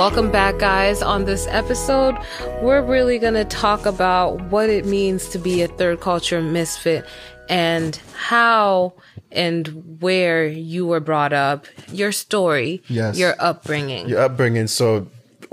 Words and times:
Welcome 0.00 0.30
back, 0.30 0.56
guys. 0.58 1.02
On 1.02 1.26
this 1.26 1.46
episode, 1.48 2.16
we're 2.62 2.80
really 2.80 3.18
going 3.18 3.34
to 3.34 3.44
talk 3.44 3.84
about 3.84 4.40
what 4.44 4.70
it 4.70 4.86
means 4.86 5.28
to 5.28 5.38
be 5.38 5.60
a 5.60 5.68
third 5.68 6.00
culture 6.00 6.40
misfit 6.40 7.04
and 7.50 7.94
how 8.14 8.94
and 9.30 10.00
where 10.00 10.46
you 10.46 10.86
were 10.86 11.00
brought 11.00 11.34
up, 11.34 11.66
your 11.92 12.12
story, 12.12 12.82
Yes. 12.88 13.18
your 13.18 13.34
upbringing. 13.38 14.08
your 14.08 14.20
upbringing. 14.22 14.68
So, 14.68 15.06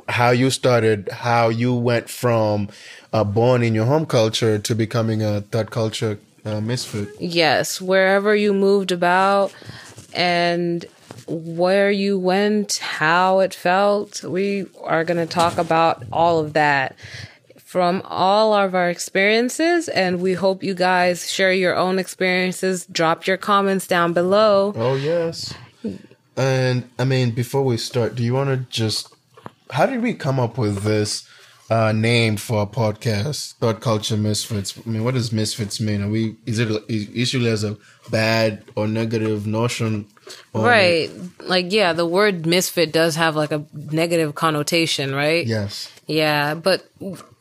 how 0.07 0.29
you 0.29 0.49
started, 0.49 1.09
how 1.11 1.49
you 1.49 1.75
went 1.75 2.09
from 2.09 2.69
uh, 3.11 3.25
born 3.25 3.63
in 3.63 3.75
your 3.75 3.83
home 3.85 4.05
culture 4.05 4.57
to 4.59 4.73
becoming 4.73 5.21
a 5.21 5.41
third 5.41 5.71
culture 5.71 6.19
uh, 6.45 6.61
misfit. 6.61 7.09
Yes, 7.19 7.81
wherever 7.81 8.33
you 8.33 8.53
moved 8.53 8.93
about 8.93 9.53
and 10.13 10.85
where 11.27 11.91
you 11.91 12.17
went, 12.17 12.77
how 12.77 13.39
it 13.39 13.53
felt. 13.53 14.23
We 14.23 14.65
are 14.83 15.03
going 15.03 15.25
to 15.25 15.31
talk 15.31 15.57
about 15.57 16.03
all 16.11 16.39
of 16.39 16.53
that 16.53 16.95
from 17.67 18.01
all 18.05 18.53
of 18.53 18.73
our 18.73 18.89
experiences. 18.89 19.89
And 19.89 20.21
we 20.21 20.33
hope 20.33 20.63
you 20.63 20.73
guys 20.73 21.29
share 21.29 21.51
your 21.51 21.75
own 21.75 21.99
experiences. 21.99 22.85
Drop 22.85 23.27
your 23.27 23.37
comments 23.37 23.87
down 23.87 24.13
below. 24.13 24.73
Oh 24.75 24.95
yes. 24.95 25.53
And 26.37 26.89
I 26.97 27.03
mean, 27.03 27.31
before 27.31 27.63
we 27.63 27.77
start, 27.77 28.15
do 28.15 28.23
you 28.23 28.33
want 28.33 28.49
to 28.49 28.57
just? 28.69 29.13
How 29.71 29.85
did 29.85 30.01
we 30.01 30.13
come 30.13 30.39
up 30.39 30.57
with 30.57 30.83
this 30.83 31.27
uh, 31.69 31.91
name 31.91 32.37
for 32.37 32.59
our 32.59 32.67
podcast, 32.67 33.55
Third 33.55 33.81
Culture 33.81 34.15
Misfits? 34.15 34.77
I 34.77 34.89
mean, 34.89 35.03
what 35.03 35.15
does 35.15 35.33
misfits 35.33 35.81
mean? 35.81 36.03
Are 36.03 36.09
we? 36.09 36.35
Is 36.45 36.59
it 36.59 36.89
usually 36.89 37.49
as 37.49 37.63
a 37.63 37.75
bad 38.09 38.63
or 38.75 38.87
negative 38.87 39.45
notion? 39.47 40.07
Or- 40.53 40.63
Right. 40.65 41.09
Like, 41.41 41.71
yeah, 41.71 41.93
the 41.93 42.05
word 42.05 42.45
misfit 42.45 42.91
does 42.91 43.15
have 43.15 43.35
like 43.35 43.51
a 43.51 43.63
negative 43.73 44.35
connotation, 44.35 45.13
right? 45.15 45.45
Yes. 45.45 45.89
Yeah, 46.07 46.53
but 46.55 46.89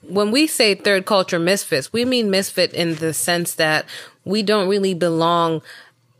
when 0.08 0.30
we 0.30 0.46
say 0.46 0.74
third 0.74 1.06
culture 1.06 1.38
misfits, 1.38 1.92
we 1.92 2.04
mean 2.04 2.30
misfit 2.30 2.72
in 2.72 2.96
the 2.96 3.12
sense 3.14 3.54
that 3.54 3.86
we 4.24 4.42
don't 4.42 4.68
really 4.68 4.94
belong 4.94 5.62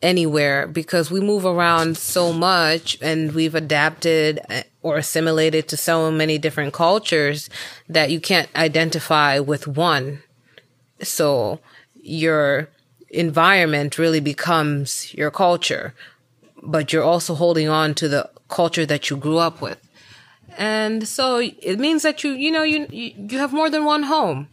anywhere 0.03 0.67
because 0.67 1.11
we 1.11 1.20
move 1.20 1.44
around 1.44 1.97
so 1.97 2.33
much 2.33 2.98
and 3.00 3.33
we've 3.34 3.55
adapted 3.55 4.41
eh, 4.48 4.62
or 4.83 4.97
assimilated 4.98 5.67
to 5.69 5.77
so 5.77 6.11
many 6.11 6.39
different 6.39 6.72
cultures 6.72 7.48
that 7.89 8.11
you 8.11 8.20
can't 8.20 8.48
identify 8.55 9.39
with 9.39 9.67
one. 9.67 10.22
So 11.03 11.61
your 12.00 12.69
environment 13.11 13.98
really 13.98 14.20
becomes 14.20 15.12
your 15.14 15.31
culture, 15.31 15.94
but 16.62 16.93
you're 16.93 17.03
also 17.03 17.35
holding 17.35 17.69
on 17.69 17.95
to 17.95 18.09
the 18.09 18.31
culture 18.49 18.87
that 18.87 19.11
you 19.11 19.17
grew 19.17 19.39
up 19.39 19.61
with. 19.61 19.79
And 20.59 21.07
so 21.07 21.39
it 21.39 21.79
means 21.79 22.03
that 22.03 22.25
you, 22.25 22.31
you 22.33 22.51
know, 22.51 22.62
you, 22.62 22.87
you, 22.91 23.39
have 23.39 23.53
more 23.53 23.69
than 23.69 23.85
one 23.85 24.05
home. 24.05 24.49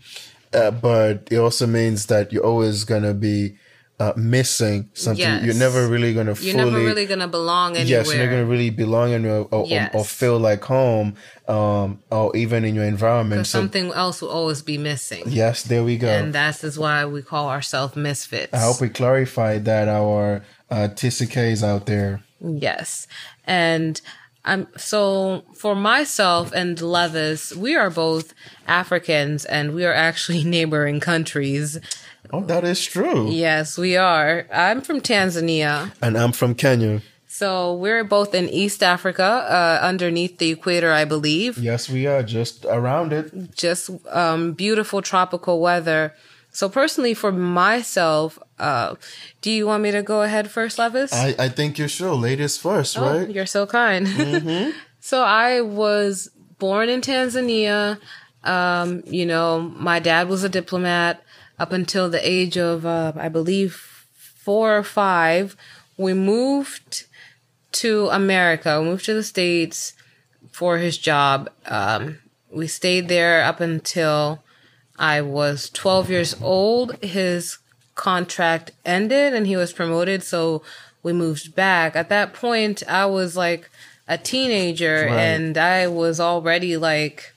Uh, 0.54 0.72
but 0.72 1.28
it 1.32 1.38
also 1.38 1.66
means 1.66 2.08
that 2.08 2.34
you're 2.34 2.44
always 2.46 2.84
gonna 2.84 3.14
be 3.14 3.56
uh, 4.00 4.14
missing 4.18 4.90
something. 4.94 5.22
Yes. 5.22 5.46
You're 5.46 5.56
never 5.56 5.88
really 5.88 6.14
gonna 6.14 6.34
You're 6.40 6.58
never 6.58 6.78
really 6.78 7.06
going 7.06 7.20
to 7.20 7.28
belong 7.28 7.78
anywhere. 7.78 8.00
Yes, 8.00 8.14
you're 8.14 8.24
not 8.24 8.32
gonna 8.32 8.46
really 8.46 8.70
belong 8.70 9.14
anywhere 9.14 9.42
or, 9.52 9.62
or, 9.64 9.68
Yes. 9.68 9.92
or 9.94 10.04
feel 10.04 10.40
like 10.40 10.64
home, 10.64 11.16
um, 11.48 12.02
or 12.12 12.36
even 12.36 12.66
in 12.66 12.76
your 12.76 12.86
environment. 12.86 13.48
So 13.48 13.60
Something 13.60 13.92
else 13.94 14.22
will 14.22 14.30
always 14.30 14.62
be 14.62 14.78
missing. 14.78 15.24
yes, 15.28 15.64
there 15.64 15.84
we 15.84 15.98
go. 15.98 16.08
And 16.10 16.34
that 16.34 16.64
is 16.64 16.78
why 16.78 17.06
we 17.06 17.22
call 17.22 17.50
ourselves 17.50 17.96
misfits. 17.96 18.54
I 18.54 18.60
hope 18.60 18.82
we 18.82 18.90
clarified 18.90 19.66
that 19.66 19.88
our 19.88 20.44
uh, 20.74 20.88
TCKs 20.88 21.64
out 21.64 21.86
there. 21.86 22.24
Yes. 22.42 23.08
And 23.46 24.02
I'm 24.44 24.68
so 24.76 25.44
for 25.54 25.76
myself 25.76 26.52
and 26.52 26.82
Levis, 26.82 27.56
we 27.56 27.76
are 27.76 27.90
both 27.90 28.34
Africans 28.68 29.46
and 29.46 29.76
we 29.76 29.86
are 29.86 29.94
actually 29.94 30.44
neighboring 30.56 31.00
countries. 31.00 31.80
Oh, 32.32 32.42
that 32.46 32.64
is 32.64 32.84
true. 32.84 33.30
Yes, 33.30 33.78
we 33.78 33.96
are. 33.96 34.48
I'm 34.52 34.82
from 34.82 35.00
Tanzania. 35.02 35.94
And 36.02 36.18
I'm 36.18 36.32
from 36.32 36.56
Kenya. 36.56 37.02
So 37.28 37.74
we're 37.74 38.04
both 38.04 38.34
in 38.34 38.48
East 38.50 38.84
Africa, 38.84 39.24
uh, 39.24 39.80
underneath 39.82 40.38
the 40.38 40.52
equator, 40.52 40.92
I 40.92 41.06
believe. 41.06 41.58
Yes, 41.58 41.90
we 41.90 42.06
are 42.06 42.22
just 42.22 42.66
around 42.66 43.12
it. 43.12 43.56
Just 43.56 43.90
um, 44.10 44.54
beautiful 44.54 45.02
tropical 45.02 45.60
weather. 45.60 46.14
So 46.54 46.70
personally, 46.70 47.16
for 47.16 47.32
myself, 47.32 48.38
uh, 48.60 48.96
do 49.42 49.52
you 49.52 49.66
want 49.66 49.82
me 49.82 49.90
to 49.92 50.04
go 50.04 50.22
ahead 50.22 50.52
first, 50.52 50.78
Levis? 50.78 51.12
I, 51.12 51.36
I 51.40 51.50
think 51.50 51.80
you're 51.80 51.88
sure. 51.90 52.14
Ladies 52.14 52.58
first, 52.58 52.98
Oh, 52.98 53.02
right? 53.02 53.30
You're 53.30 53.48
so 53.48 53.66
kind. 53.66 54.08
so 55.00 55.24
I 55.24 55.62
was 55.62 56.30
born 56.60 56.90
in 56.90 57.02
Tanzania. 57.02 58.00
Um, 58.44 59.02
you 59.08 59.26
know, 59.26 59.62
my 59.62 60.00
dad 60.00 60.30
was 60.30 60.44
a 60.44 60.50
diplomat 60.50 61.24
up 61.58 61.72
until 61.72 62.08
the 62.08 62.26
age 62.28 62.56
of, 62.56 62.86
uh, 62.86 63.14
I 63.16 63.30
believe, 63.30 64.06
four 64.14 64.78
or 64.78 64.84
five. 64.84 65.56
We 65.98 66.14
moved 66.14 67.06
to 67.74 68.10
America. 68.10 68.80
We 68.80 68.90
moved 68.90 69.06
to 69.06 69.16
the 69.16 69.24
States 69.24 69.94
for 70.52 70.78
his 70.78 71.00
job. 71.00 71.50
Um, 71.66 72.20
we 72.52 72.68
stayed 72.68 73.08
there 73.08 73.44
up 73.44 73.60
until 73.60 74.43
I 74.98 75.22
was 75.22 75.70
12 75.72 76.10
years 76.10 76.36
old. 76.42 76.96
His 77.04 77.58
contract 77.96 78.72
ended 78.86 79.34
and 79.34 79.48
he 79.48 79.56
was 79.56 79.74
promoted. 79.74 80.24
So 80.24 80.62
we 81.02 81.14
moved 81.14 81.56
back. 81.56 81.96
At 81.96 82.10
that 82.10 82.34
point, 82.34 82.84
I 82.88 83.06
was 83.06 83.36
like 83.36 83.70
a 84.08 84.18
teenager 84.18 85.06
Right. 85.08 85.18
and 85.20 85.58
I 85.58 85.88
was 85.88 86.20
already 86.20 86.78
like 86.78 87.34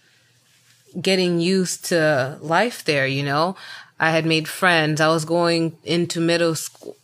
getting 1.01 1.41
used 1.41 1.85
to 1.87 2.39
life 2.41 2.85
there, 2.85 3.07
you 3.07 3.23
know? 3.23 3.57
I 3.99 4.11
had 4.11 4.27
made 4.27 4.49
friends. 4.49 5.01
I 5.01 5.09
was 5.09 5.25
going 5.25 5.77
into 5.85 6.21
middle 6.21 6.55
school 6.55 6.97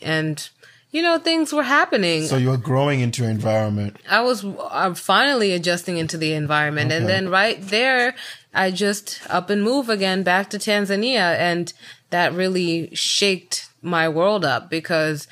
and, 0.00 0.48
you 0.94 1.02
know, 1.02 1.18
things 1.18 1.52
were 1.52 1.64
happening. 1.64 2.24
So 2.24 2.36
you're 2.36 2.56
growing 2.56 3.00
into 3.00 3.22
your 3.22 3.30
environment. 3.30 3.96
I 4.08 4.20
was 4.20 4.46
I'm 4.70 4.94
finally 4.94 5.50
adjusting 5.50 5.98
into 5.98 6.16
the 6.16 6.34
environment. 6.34 6.92
And 6.92 7.08
then 7.08 7.28
right 7.28 7.60
there, 7.60 8.14
I 8.54 8.70
just 8.70 9.20
up 9.28 9.50
and 9.50 9.60
move 9.60 9.88
again 9.88 10.22
back 10.22 10.50
to 10.50 10.56
Tanzania. 10.56 11.36
And 11.36 11.72
that 12.10 12.32
really 12.32 12.94
shaked 12.94 13.68
my 13.82 14.08
world 14.08 14.44
up 14.44 14.70
because 14.70 15.26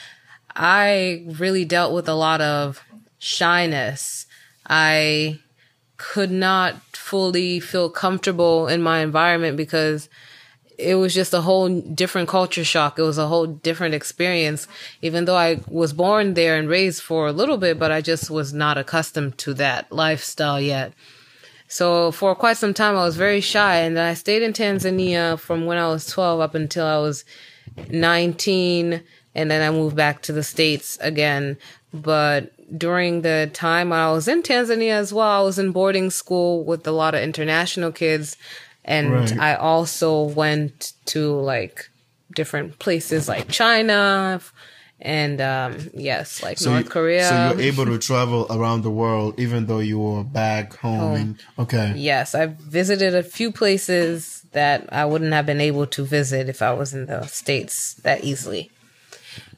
I 0.56 1.22
really 1.28 1.65
dealt 1.65 1.95
with 1.95 2.09
a 2.09 2.15
lot 2.15 2.41
of 2.41 2.83
shyness. 3.21 4.27
I 4.67 5.39
could 5.97 6.33
not 6.33 6.83
fully 6.93 7.61
feel 7.61 7.89
comfortable 7.89 8.67
in 8.67 8.83
my 8.83 8.99
environment 8.99 9.56
because 9.56 10.09
it 10.82 10.97
was 10.97 11.15
just 11.15 11.32
a 11.32 11.41
whole 11.41 11.81
different 11.81 12.28
culture 12.28 12.65
shock. 12.65 12.98
It 12.98 13.03
was 13.03 13.19
a 13.19 13.28
whole 13.28 13.47
different 13.47 13.94
experience, 13.94 14.66
even 15.00 15.25
though 15.25 15.37
I 15.37 15.60
was 15.69 15.93
born 15.93 16.34
there 16.34 16.56
and 16.56 16.69
raised 16.69 17.03
for 17.03 17.26
a 17.26 17.32
little 17.32 17.56
bit, 17.56 17.78
but 17.78 17.93
I 17.93 18.00
just 18.00 18.31
was 18.31 18.53
not 18.53 18.78
accustomed 18.78 19.38
to 19.38 19.54
that 19.54 19.91
lifestyle 19.92 20.60
yet. 20.60 20.92
So 21.69 22.12
for 22.12 22.34
quite 22.34 22.59
some 22.59 22.75
time, 22.75 22.97
I 22.97 23.04
was 23.04 23.16
very 23.16 23.41
shy 23.41 23.76
and 23.76 23.97
then 23.97 24.06
I 24.06 24.12
stayed 24.12 24.42
in 24.42 24.53
Tanzania 24.53 25.38
from 25.38 25.65
when 25.65 25.78
I 25.78 25.88
was 25.88 26.06
12 26.06 26.41
up 26.41 26.54
until 26.54 26.87
I 26.87 26.98
was 26.98 27.25
19. 27.88 29.03
And 29.34 29.50
then 29.50 29.62
I 29.66 29.75
moved 29.75 29.97
back 29.97 30.21
to 30.22 30.32
the 30.32 30.42
States 30.42 30.98
again. 31.00 31.56
But 31.94 32.53
during 32.78 33.22
the 33.22 33.50
time 33.54 33.92
I 33.92 34.12
was 34.12 34.28
in 34.28 34.42
Tanzania 34.42 34.92
as 34.92 35.15
well, 35.15 35.41
I 35.41 35.42
was 35.42 35.59
in 35.59 35.72
boarding 35.72 36.10
school 36.10 36.65
with 36.65 36.87
a 36.87 36.92
lot 36.92 37.15
of 37.15 37.22
international 37.22 37.92
kids. 37.92 38.37
And 38.84 39.12
Right. 39.12 39.38
I 39.38 39.54
also 39.54 40.22
went 40.25 40.93
to 41.06 41.32
like 41.34 41.88
different 42.34 42.78
places 42.78 43.28
like 43.28 43.48
China 43.48 44.41
and, 45.01 45.41
um, 45.41 45.91
yes, 45.95 46.42
like 46.42 46.60
North 46.60 46.84
you, 46.84 46.91
Korea. 46.91 47.24
So 47.24 47.34
you're 47.34 47.60
able 47.60 47.86
to 47.86 47.98
travel 47.98 48.47
around 48.51 48.83
the 48.83 48.91
world 48.91 49.39
even 49.39 49.66
though 49.66 49.80
you 49.80 49.98
were 49.98 50.24
back 50.24 50.77
home. 50.77 51.16
In, 51.16 51.39
okay. 51.59 51.92
Yes, 51.97 52.34
I've 52.34 52.54
visited 52.54 53.15
a 53.15 53.22
few 53.22 53.53
places 53.53 54.45
that 54.53 54.92
I 54.92 55.04
wouldn't 55.04 55.33
have 55.33 55.47
been 55.47 55.60
able 55.60 55.86
to 55.86 56.04
visit 56.04 56.48
if 56.48 56.62
I 56.62 56.72
was 56.72 56.95
in 56.95 57.07
the 57.07 57.27
States 57.27 57.95
that 58.03 58.22
easily. 58.24 58.71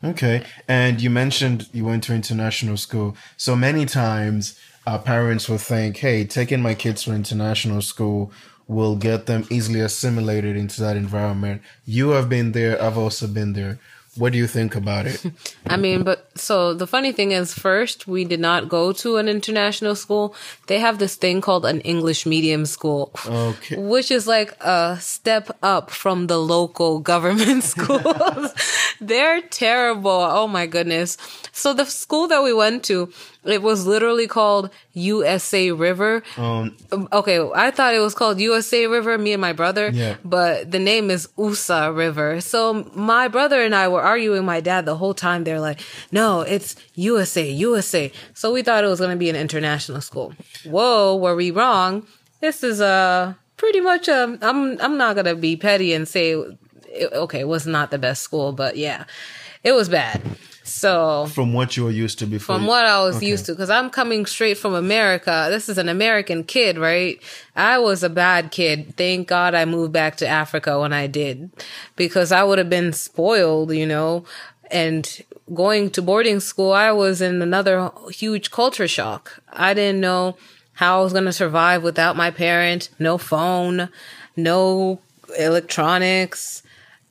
Okay. 0.02 0.44
And 0.68 1.00
you 1.00 1.10
mentioned 1.10 1.68
you 1.72 1.84
went 1.84 2.04
to 2.04 2.14
international 2.14 2.76
school. 2.76 3.16
So 3.36 3.56
many 3.56 3.86
times 3.86 4.58
our 4.86 4.98
parents 4.98 5.48
will 5.48 5.58
think, 5.58 5.96
hey, 5.98 6.24
taking 6.24 6.60
my 6.62 6.74
kids 6.74 7.04
to 7.04 7.12
international 7.12 7.82
school 7.82 8.30
will 8.66 8.96
get 8.96 9.26
them 9.26 9.46
easily 9.50 9.80
assimilated 9.80 10.56
into 10.56 10.80
that 10.80 10.96
environment. 10.96 11.62
You 11.84 12.10
have 12.10 12.28
been 12.28 12.52
there. 12.52 12.80
I've 12.82 12.98
also 12.98 13.26
been 13.26 13.52
there. 13.52 13.78
What 14.16 14.32
do 14.32 14.38
you 14.38 14.46
think 14.46 14.76
about 14.76 15.06
it? 15.06 15.24
I 15.66 15.76
mean, 15.76 16.04
but 16.04 16.30
so 16.38 16.72
the 16.72 16.86
funny 16.86 17.10
thing 17.10 17.32
is, 17.32 17.52
first, 17.52 18.06
we 18.06 18.24
did 18.24 18.38
not 18.38 18.68
go 18.68 18.92
to 18.92 19.16
an 19.16 19.28
international 19.28 19.96
school. 19.96 20.36
They 20.68 20.78
have 20.78 21.00
this 21.00 21.16
thing 21.16 21.40
called 21.40 21.66
an 21.66 21.80
English 21.80 22.24
medium 22.24 22.64
school. 22.64 23.10
Okay. 23.26 23.76
Which 23.76 24.12
is 24.12 24.28
like 24.28 24.52
a 24.60 24.98
step 25.00 25.50
up 25.64 25.90
from 25.90 26.28
the 26.28 26.38
local 26.38 27.00
government 27.12 27.64
schools. 27.74 28.54
They're 29.00 29.40
terrible. 29.42 30.10
Oh 30.10 30.46
my 30.46 30.66
goodness. 30.66 31.16
So 31.50 31.74
the 31.74 31.84
school 31.84 32.28
that 32.28 32.44
we 32.44 32.52
went 32.54 32.84
to, 32.84 33.12
It 33.44 33.62
was 33.62 33.86
literally 33.86 34.26
called 34.26 34.70
USA 34.92 35.70
River. 35.70 36.22
Um, 36.36 36.76
Okay, 37.12 37.38
I 37.54 37.70
thought 37.70 37.94
it 37.94 37.98
was 38.00 38.14
called 38.14 38.40
USA 38.40 38.86
River, 38.86 39.18
me 39.18 39.32
and 39.32 39.40
my 39.40 39.52
brother. 39.52 39.90
Yeah. 39.92 40.16
But 40.24 40.70
the 40.70 40.78
name 40.78 41.10
is 41.10 41.28
USA 41.36 41.90
River. 41.90 42.40
So 42.40 42.90
my 42.94 43.28
brother 43.28 43.62
and 43.62 43.74
I 43.74 43.88
were 43.88 44.00
arguing 44.02 44.38
with 44.38 44.46
my 44.46 44.60
dad 44.60 44.86
the 44.86 44.96
whole 44.96 45.14
time. 45.14 45.44
They're 45.44 45.60
like, 45.60 45.80
no, 46.10 46.40
it's 46.40 46.76
USA, 46.94 47.48
USA. 47.50 48.10
So 48.32 48.52
we 48.52 48.62
thought 48.62 48.84
it 48.84 48.88
was 48.88 48.98
going 49.00 49.10
to 49.12 49.16
be 49.16 49.30
an 49.30 49.36
international 49.36 50.00
school. 50.00 50.32
Whoa, 50.64 51.16
were 51.16 51.36
we 51.36 51.50
wrong? 51.50 52.06
This 52.40 52.62
is 52.62 52.80
a 52.80 53.36
pretty 53.56 53.80
much 53.80 54.08
a, 54.08 54.38
I'm, 54.42 54.80
I'm 54.80 54.96
not 54.96 55.14
going 55.14 55.26
to 55.26 55.34
be 55.36 55.56
petty 55.56 55.92
and 55.92 56.08
say, 56.08 56.34
okay, 57.12 57.40
it 57.40 57.48
was 57.48 57.66
not 57.66 57.90
the 57.90 57.98
best 57.98 58.22
school, 58.22 58.52
but 58.52 58.76
yeah, 58.76 59.04
it 59.62 59.72
was 59.72 59.88
bad. 59.88 60.22
So 60.66 61.26
from 61.26 61.52
what 61.52 61.76
you 61.76 61.84
were 61.84 61.90
used 61.90 62.18
to 62.20 62.26
before. 62.26 62.56
from 62.56 62.66
what 62.66 62.86
I 62.86 63.04
was 63.04 63.22
used 63.22 63.46
to, 63.46 63.52
because 63.52 63.68
I'm 63.68 63.90
coming 63.90 64.24
straight 64.24 64.56
from 64.56 64.74
America. 64.74 65.48
This 65.50 65.68
is 65.68 65.76
an 65.76 65.90
American 65.90 66.42
kid, 66.42 66.78
right? 66.78 67.20
I 67.54 67.78
was 67.78 68.02
a 68.02 68.08
bad 68.08 68.50
kid. 68.50 68.96
Thank 68.96 69.28
God 69.28 69.54
I 69.54 69.66
moved 69.66 69.92
back 69.92 70.16
to 70.16 70.26
Africa 70.26 70.80
when 70.80 70.94
I 70.94 71.06
did, 71.06 71.50
because 71.96 72.32
I 72.32 72.42
would 72.44 72.56
have 72.56 72.70
been 72.70 72.94
spoiled, 72.94 73.74
you 73.74 73.86
know. 73.86 74.24
And 74.70 75.22
going 75.52 75.90
to 75.90 76.00
boarding 76.02 76.40
school, 76.40 76.72
I 76.72 76.92
was 76.92 77.20
in 77.20 77.42
another 77.42 77.90
huge 78.10 78.50
culture 78.50 78.88
shock. 78.88 79.42
I 79.52 79.74
didn't 79.74 80.00
know 80.00 80.36
how 80.72 81.00
I 81.00 81.02
was 81.04 81.12
going 81.12 81.26
to 81.26 81.32
survive 81.32 81.82
without 81.82 82.16
my 82.16 82.30
parent, 82.30 82.88
no 82.98 83.18
phone, 83.18 83.90
no 84.34 85.00
electronics. 85.38 86.62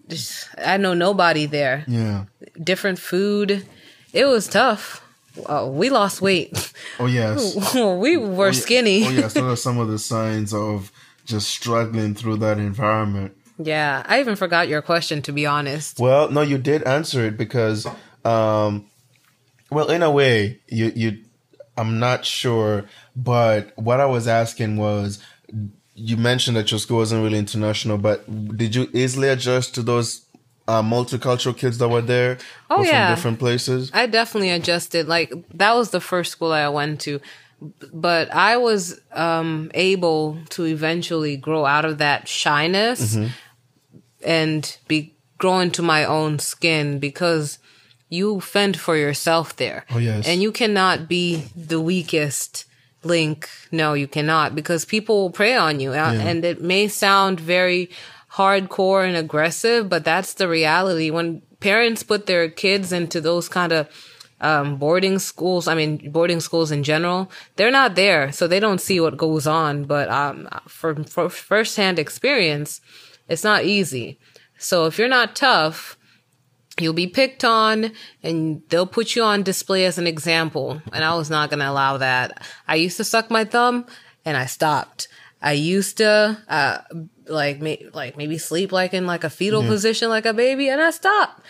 Just, 0.10 0.50
I 0.58 0.76
know 0.76 0.94
nobody 0.94 1.46
there 1.46 1.86
Yeah. 1.88 2.26
Different 2.62 3.00
food. 3.00 3.66
It 4.12 4.26
was 4.26 4.48
tough. 4.48 5.02
Uh, 5.46 5.68
we 5.70 5.90
lost 5.90 6.22
weight. 6.22 6.72
Oh 7.00 7.08
yes. 7.08 7.56
we 7.76 8.18
were 8.18 8.54
skinny. 8.54 9.06
Oh 9.06 9.10
yes. 9.10 9.34
Those 9.34 9.44
are 9.44 9.56
some 9.70 9.80
of 9.80 9.88
the 9.88 10.00
signs 10.00 10.54
of 10.54 10.92
just 11.26 11.50
struggling 11.50 12.14
through 12.14 12.38
that 12.38 12.58
environment. 12.58 13.36
Yeah, 13.58 14.04
I 14.08 14.20
even 14.20 14.36
forgot 14.36 14.68
your 14.68 14.82
question 14.82 15.22
to 15.24 15.32
be 15.32 15.46
honest. 15.46 16.00
Well, 16.00 16.30
no, 16.30 16.42
you 16.42 16.58
did 16.58 16.84
answer 16.84 17.26
it 17.26 17.38
because, 17.38 17.88
um, 18.26 18.88
well, 19.70 19.90
in 19.90 20.04
a 20.04 20.12
way, 20.12 20.60
you 20.68 20.92
you, 20.96 21.24
I'm 21.78 22.00
not 22.00 22.26
sure, 22.26 22.86
but 23.16 23.72
what 23.78 24.00
I 24.00 24.06
was 24.06 24.28
asking 24.28 24.78
was, 24.78 25.20
you 25.96 26.18
mentioned 26.18 26.58
that 26.58 26.72
your 26.72 26.80
school 26.80 26.98
wasn't 26.98 27.24
really 27.24 27.38
international, 27.38 27.98
but 27.98 28.26
did 28.58 28.76
you 28.76 28.90
easily 28.94 29.30
adjust 29.30 29.76
to 29.76 29.84
those 29.84 30.23
uh, 30.68 30.82
multicultural 30.82 31.56
kids 31.58 31.78
that 31.80 31.90
were 31.90 32.02
there? 32.02 32.38
Oh, 32.70 32.78
Or 32.82 32.86
yeah. 32.86 33.08
from 33.08 33.16
different 33.16 33.40
places. 33.40 33.92
I 33.94 34.06
definitely 34.08 34.50
adjusted. 34.52 35.08
Like 35.08 35.32
that 35.54 35.74
was 35.76 35.90
the 35.92 36.00
first 36.02 36.32
school 36.32 36.52
I 36.52 36.68
went 36.70 37.02
to, 37.02 37.20
but 37.94 38.34
I 38.34 38.58
was 38.58 39.00
um, 39.12 39.72
able 39.74 40.38
to 40.52 40.66
eventually 40.66 41.36
grow 41.38 41.66
out 41.66 41.86
of 41.86 41.98
that 42.00 42.28
shyness 42.28 43.18
and 44.26 44.78
be 44.88 45.14
grow 45.38 45.60
into 45.60 45.82
my 45.82 46.06
own 46.06 46.40
skin 46.40 47.00
because 47.00 47.60
you 48.10 48.40
fend 48.40 48.80
for 48.80 48.96
yourself 48.96 49.56
there. 49.56 49.86
Oh, 49.92 49.98
yes. 49.98 50.28
and 50.28 50.42
you 50.42 50.52
cannot 50.52 51.08
be 51.10 51.44
the 51.56 51.82
weakest 51.82 52.66
link. 53.04 53.50
No, 53.72 53.94
you 53.94 54.08
cannot 54.08 54.56
because 54.56 54.86
people 54.86 55.16
will 55.24 55.32
prey 55.32 55.56
on 55.56 55.80
you, 55.82 55.92
Uh, 55.92 56.14
and 56.14 56.46
it 56.46 56.62
may 56.62 56.88
sound 56.88 57.40
very 57.40 57.90
hardcore 58.36 59.08
and 59.08 59.16
aggressive, 59.16 59.90
but 59.90 60.04
that's 60.04 60.34
the 60.34 60.48
reality. 60.48 61.12
When 61.12 61.42
parents 61.60 62.04
put 62.04 62.26
their 62.26 62.50
kids 62.50 62.92
into 62.92 63.22
those 63.22 63.48
kind 63.48 63.72
of 63.72 63.88
um, 64.42 64.78
boarding 64.78 65.20
schools, 65.20 65.68
I 65.68 65.76
mean, 65.76 66.12
boarding 66.12 66.40
schools 66.40 66.72
in 66.72 66.84
general, 66.84 67.32
they're 67.56 67.72
not 67.72 67.96
there. 67.96 68.32
So 68.32 68.48
they 68.48 68.60
don't 68.60 68.82
see 68.82 69.00
what 69.00 69.18
goes 69.18 69.48
on. 69.48 69.86
But 69.86 70.10
um, 70.10 70.50
from, 70.68 71.04
firsthand 71.04 72.00
experience, 72.00 72.82
it's 73.30 73.44
not 73.44 73.66
easy. 73.66 74.20
So 74.58 74.86
if 74.86 74.98
you're 74.98 75.08
not 75.08 75.36
tough, 75.36 75.98
you'll 76.80 76.94
be 76.94 77.08
picked 77.08 77.46
on 77.46 77.92
and 78.24 78.64
they'll 78.70 78.88
put 78.88 79.16
you 79.16 79.24
on 79.24 79.44
display 79.44 79.86
as 79.86 79.98
an 79.98 80.08
example. 80.08 80.82
And 80.92 81.04
I 81.04 81.16
was 81.16 81.30
not 81.30 81.50
going 81.50 81.60
to 81.60 81.70
allow 81.70 81.98
that. 81.98 82.44
I 82.68 82.76
used 82.76 82.98
to 82.98 83.04
suck 83.04 83.30
my 83.30 83.46
thumb 83.46 83.86
and 84.26 84.36
I 84.36 84.48
stopped. 84.48 85.08
I 85.42 85.54
used 85.54 85.98
to, 85.98 86.38
uh, 86.48 86.80
like, 87.28 87.62
may- 87.62 87.86
like 87.94 88.18
maybe 88.18 88.38
sleep 88.38 88.72
like 88.72 88.94
in 88.94 89.06
like 89.08 89.24
a 89.24 89.30
fetal 89.30 89.64
position, 89.64 90.10
like 90.10 90.26
a 90.26 90.34
baby, 90.34 90.70
and 90.70 90.82
I 90.82 90.92
stopped. 90.92 91.42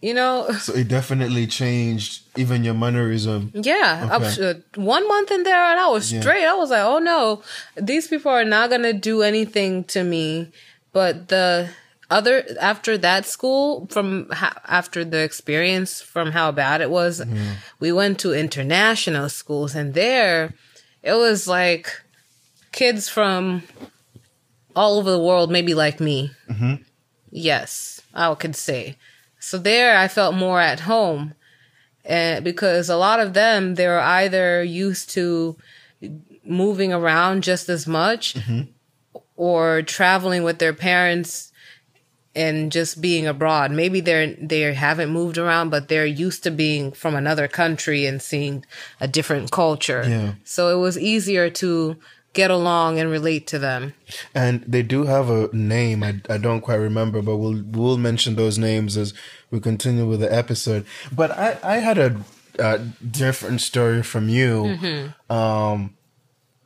You 0.00 0.14
know, 0.14 0.50
So 0.58 0.74
it 0.74 0.88
definitely 0.88 1.46
changed 1.46 2.22
even 2.36 2.64
your 2.64 2.74
mannerism. 2.74 3.52
yeah, 3.54 4.08
Okay. 4.12 4.50
uh, 4.50 4.54
one 4.74 5.06
month 5.06 5.30
in 5.30 5.44
there 5.44 5.62
and 5.62 5.78
I 5.78 5.86
was 5.88 6.12
Yeah. 6.12 6.20
straight. 6.20 6.44
I 6.44 6.54
was 6.54 6.70
like, 6.70 6.82
oh 6.82 6.98
no, 6.98 7.42
these 7.76 8.08
people 8.08 8.32
are 8.32 8.44
not 8.44 8.68
going 8.68 8.82
to 8.82 8.92
do 8.92 9.22
anything 9.22 9.84
to 9.94 10.02
me. 10.02 10.50
But 10.92 11.28
the 11.28 11.68
other, 12.10 12.44
after 12.60 12.98
that 12.98 13.26
school, 13.26 13.86
from 13.92 14.28
ha- 14.32 14.58
after 14.66 15.04
the 15.04 15.22
experience 15.22 16.00
from 16.02 16.32
how 16.32 16.50
bad 16.50 16.80
it 16.80 16.90
was, 16.90 17.20
Mm-hmm. 17.20 17.52
we 17.78 17.92
went 17.92 18.18
to 18.20 18.32
international 18.34 19.28
schools 19.28 19.76
and 19.76 19.94
there 19.94 20.52
it 21.04 21.14
was 21.14 21.46
like 21.46 21.86
kids 22.72 23.08
from 23.08 23.62
all 24.74 24.98
over 24.98 25.10
the 25.10 25.18
world, 25.18 25.50
maybe 25.50 25.74
like 25.74 26.00
me. 26.00 26.30
Mm-hmm. 26.48 26.74
Yes, 27.30 28.00
I 28.14 28.34
could 28.34 28.56
say. 28.56 28.96
So 29.38 29.58
there 29.58 29.96
I 29.96 30.08
felt 30.08 30.34
more 30.34 30.60
at 30.60 30.80
home 30.80 31.34
and 32.04 32.44
because 32.44 32.88
a 32.88 32.96
lot 32.96 33.20
of 33.20 33.34
them 33.34 33.74
they're 33.74 34.00
either 34.00 34.62
used 34.62 35.10
to 35.10 35.56
moving 36.44 36.92
around 36.92 37.42
just 37.42 37.68
as 37.68 37.86
much 37.86 38.34
mm-hmm. 38.34 38.62
or 39.36 39.82
traveling 39.82 40.42
with 40.42 40.58
their 40.58 40.72
parents 40.72 41.52
and 42.34 42.72
just 42.72 43.00
being 43.00 43.26
abroad 43.26 43.70
maybe 43.70 44.00
they're 44.00 44.34
they 44.34 44.72
haven't 44.74 45.10
moved 45.10 45.38
around 45.38 45.70
but 45.70 45.88
they're 45.88 46.06
used 46.06 46.42
to 46.42 46.50
being 46.50 46.90
from 46.90 47.14
another 47.14 47.46
country 47.46 48.06
and 48.06 48.20
seeing 48.22 48.64
a 49.00 49.06
different 49.06 49.50
culture 49.50 50.04
Yeah. 50.06 50.32
so 50.44 50.76
it 50.76 50.80
was 50.80 50.98
easier 50.98 51.50
to 51.50 51.96
get 52.32 52.50
along 52.50 52.98
and 52.98 53.10
relate 53.10 53.46
to 53.46 53.58
them 53.58 53.92
And 54.34 54.62
they 54.66 54.82
do 54.82 55.04
have 55.04 55.28
a 55.30 55.48
name. 55.54 56.02
I, 56.02 56.20
I 56.28 56.38
don't 56.38 56.60
quite 56.62 56.76
remember, 56.76 57.20
but 57.22 57.36
we'll 57.36 57.62
we'll 57.66 57.98
mention 57.98 58.36
those 58.36 58.58
names 58.58 58.96
as 58.96 59.12
we 59.50 59.60
continue 59.60 60.06
with 60.06 60.20
the 60.20 60.32
episode. 60.34 60.84
But 61.10 61.30
I 61.32 61.58
I 61.62 61.76
had 61.78 61.98
a, 61.98 62.16
uh 62.58 62.78
different 63.10 63.60
story 63.60 64.02
from 64.02 64.28
you. 64.28 64.78
Um, 65.30 65.94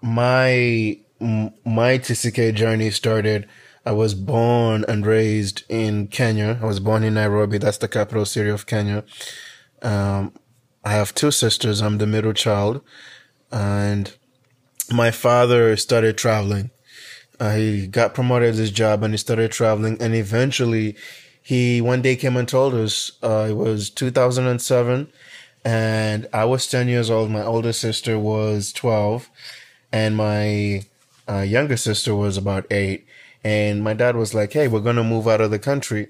my 0.02 0.98
my 1.20 1.98
TCK 1.98 2.54
journey 2.54 2.90
started. 2.90 3.48
I 3.84 3.92
was 3.92 4.14
born 4.14 4.84
and 4.88 5.06
raised 5.06 5.62
in 5.68 6.08
Kenya. 6.08 6.58
I 6.60 6.66
was 6.66 6.80
born 6.80 7.04
in 7.04 7.14
Nairobi. 7.14 7.58
That's 7.58 7.78
the 7.78 7.88
capital 7.88 8.24
city 8.24 8.50
of 8.50 8.66
Kenya. 8.66 9.04
Um, 9.82 10.32
I 10.84 10.90
have 10.92 11.14
two 11.14 11.30
sisters. 11.30 11.80
I'm 11.80 11.98
the 11.98 12.06
middle 12.06 12.32
child, 12.32 12.80
and 13.52 14.12
my 14.90 15.10
father 15.10 15.76
started 15.76 16.16
traveling. 16.16 16.70
Uh, 17.38 17.54
he 17.54 17.86
got 17.86 18.14
promoted 18.14 18.50
at 18.50 18.54
his 18.54 18.70
job 18.70 19.02
and 19.02 19.12
he 19.12 19.18
started 19.18 19.50
traveling. 19.50 20.00
And 20.00 20.14
eventually, 20.14 20.96
he 21.42 21.80
one 21.80 22.02
day 22.02 22.16
came 22.16 22.36
and 22.36 22.48
told 22.48 22.74
us 22.74 23.12
uh, 23.22 23.46
it 23.50 23.54
was 23.54 23.90
2007, 23.90 25.08
and 25.64 26.28
I 26.32 26.44
was 26.44 26.66
10 26.66 26.88
years 26.88 27.10
old. 27.10 27.30
My 27.30 27.44
older 27.44 27.72
sister 27.72 28.18
was 28.18 28.72
12, 28.72 29.30
and 29.92 30.16
my 30.16 30.82
uh, 31.28 31.42
younger 31.42 31.76
sister 31.76 32.14
was 32.14 32.36
about 32.36 32.66
eight. 32.70 33.06
And 33.44 33.84
my 33.84 33.94
dad 33.94 34.16
was 34.16 34.34
like, 34.34 34.54
"Hey, 34.54 34.66
we're 34.66 34.80
gonna 34.80 35.04
move 35.04 35.28
out 35.28 35.40
of 35.40 35.52
the 35.52 35.58
country." 35.60 36.08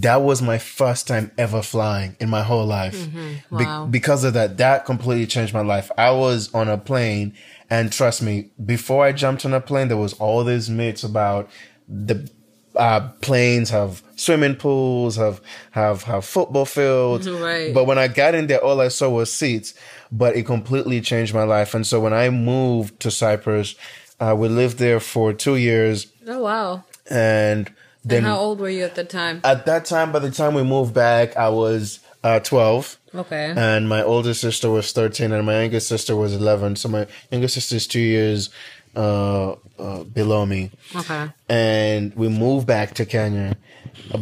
That 0.00 0.22
was 0.22 0.40
my 0.42 0.58
first 0.58 1.06
time 1.06 1.30
ever 1.38 1.62
flying 1.62 2.16
in 2.20 2.28
my 2.30 2.42
whole 2.42 2.66
life. 2.66 2.98
Be- 3.12 3.40
Wow. 3.50 3.86
because 3.86 4.24
of 4.24 4.32
that, 4.34 4.56
that 4.58 4.84
completely 4.86 5.26
changed 5.26 5.52
my 5.54 5.60
life. 5.62 5.90
I 5.98 6.10
was 6.10 6.52
on 6.54 6.68
a 6.68 6.78
plane, 6.78 7.34
and 7.70 7.92
trust 7.92 8.22
me, 8.22 8.50
before 8.64 9.04
I 9.04 9.12
jumped 9.12 9.44
on 9.44 9.52
a 9.54 9.60
plane, 9.60 9.88
there 9.88 9.96
was 9.96 10.14
all 10.14 10.42
these 10.44 10.68
myths 10.70 11.04
about 11.04 11.48
the 11.88 12.28
uh, 12.76 13.08
planes 13.20 13.70
have 13.70 14.02
swimming 14.16 14.56
pools, 14.56 15.14
have 15.16 15.40
have 15.72 16.02
have 16.04 16.24
football 16.24 16.64
fields. 16.64 17.28
Right. 17.48 17.72
But 17.72 17.84
when 17.84 17.98
I 17.98 18.08
got 18.08 18.34
in 18.34 18.46
there, 18.48 18.62
all 18.64 18.80
I 18.80 18.88
saw 18.88 19.08
was 19.10 19.30
seats. 19.32 19.74
But 20.10 20.34
it 20.36 20.44
completely 20.44 21.00
changed 21.00 21.34
my 21.34 21.44
life. 21.44 21.74
And 21.74 21.86
so 21.86 22.00
when 22.00 22.12
I 22.12 22.30
moved 22.30 22.98
to 23.00 23.10
Cyprus, 23.12 23.74
uh, 24.18 24.34
we 24.36 24.48
lived 24.48 24.78
there 24.78 24.98
for 25.00 25.32
two 25.32 25.56
years, 25.56 26.06
oh 26.26 26.40
wow 26.40 26.84
and 27.10 27.70
then 28.04 28.18
and 28.18 28.26
how 28.26 28.38
old 28.38 28.60
were 28.60 28.68
you 28.68 28.84
at 28.84 28.94
the 28.94 29.04
time? 29.04 29.40
At 29.44 29.66
that 29.66 29.84
time, 29.84 30.12
by 30.12 30.18
the 30.18 30.30
time 30.30 30.54
we 30.54 30.62
moved 30.62 30.94
back, 30.94 31.36
I 31.36 31.48
was 31.48 32.00
uh, 32.22 32.40
twelve. 32.40 32.98
Okay. 33.14 33.54
And 33.56 33.88
my 33.88 34.02
older 34.02 34.34
sister 34.34 34.70
was 34.70 34.90
13 34.90 35.30
and 35.30 35.46
my 35.46 35.60
younger 35.60 35.78
sister 35.78 36.16
was 36.16 36.34
11 36.34 36.74
so 36.74 36.88
my 36.88 37.06
younger 37.30 37.46
sister 37.46 37.76
is 37.76 37.86
two 37.86 38.00
years 38.00 38.50
uh, 38.96 39.52
uh, 39.78 40.02
below 40.02 40.44
me. 40.44 40.72
Okay. 40.96 41.30
And 41.48 42.12
we 42.16 42.28
moved 42.28 42.66
back 42.66 42.94
to 42.94 43.06
kenya. 43.06 43.56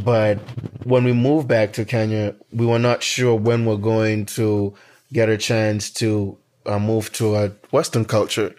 But 0.05 0.41
when 0.85 1.05
we 1.05 1.15
moved 1.15 1.49
back 1.49 1.73
to 1.75 1.87
kenya 1.87 2.35
we 2.53 2.67
were 2.67 2.79
not 2.79 3.03
sure 3.03 3.35
when 3.35 3.65
we're 3.65 3.77
going 3.77 4.27
to 4.27 4.75
get 5.13 5.31
a 5.31 5.39
chance 5.39 5.91
to 5.91 6.37
uh, 6.67 6.79
move 6.79 7.13
to 7.15 7.37
a 7.37 7.49
Western 7.71 8.05
culture. 8.05 8.55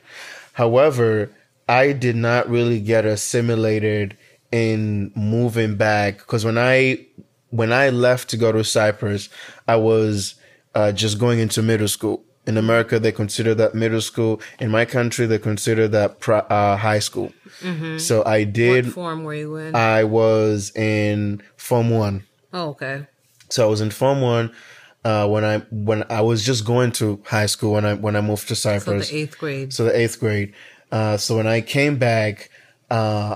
However, 0.53 1.31
I 1.67 1.93
did 1.93 2.15
not 2.15 2.49
really 2.49 2.79
get 2.79 3.05
assimilated 3.05 4.17
in 4.53 5.11
moving 5.15 5.75
back 5.75 6.19
because 6.19 6.45
when 6.45 6.57
I 6.57 7.05
when 7.49 7.73
I 7.73 7.89
left 7.89 8.29
to 8.29 8.37
go 8.37 8.51
to 8.51 8.63
Cyprus, 8.63 9.29
I 9.67 9.75
was 9.75 10.35
uh, 10.75 10.91
just 10.91 11.19
going 11.19 11.39
into 11.39 11.61
middle 11.61 11.87
school. 11.87 12.23
In 12.45 12.57
America, 12.57 12.99
they 12.99 13.11
consider 13.11 13.55
that 13.55 13.73
middle 13.73 14.01
school. 14.01 14.41
In 14.59 14.69
my 14.69 14.85
country, 14.85 15.25
they 15.25 15.39
consider 15.39 15.87
that 15.87 16.27
uh, 16.29 16.75
high 16.77 16.99
school. 16.99 17.31
So 17.97 18.23
I 18.25 18.43
did. 18.43 18.85
What 18.85 18.93
form 18.93 19.23
were 19.23 19.33
you 19.33 19.55
in? 19.55 19.75
I 19.75 20.03
was 20.03 20.71
in 20.75 21.41
Form 21.57 21.89
One. 21.89 22.23
oh, 22.53 22.69
okay. 22.69 23.07
So 23.49 23.65
I 23.65 23.69
was 23.69 23.81
in 23.81 23.91
Form 23.91 24.19
One 24.21 24.51
uh, 25.05 25.27
when 25.29 25.43
I 25.45 25.59
when 25.71 26.03
I 26.09 26.21
was 26.21 26.43
just 26.45 26.65
going 26.65 26.91
to 26.93 27.21
high 27.25 27.45
school 27.47 27.73
when 27.73 27.85
I 27.85 27.93
when 27.93 28.15
I 28.15 28.21
moved 28.21 28.47
to 28.49 28.55
So 28.55 28.69
Cyprus. 28.77 29.09
the 29.09 29.17
eighth 29.17 29.37
grade. 29.37 29.71
So 29.73 29.85
the 29.85 29.97
eighth 29.97 30.19
grade. 30.19 30.53
Uh, 30.91 31.15
so 31.17 31.37
when 31.37 31.47
I 31.47 31.61
came 31.61 31.97
back, 31.97 32.49
uh, 32.91 33.35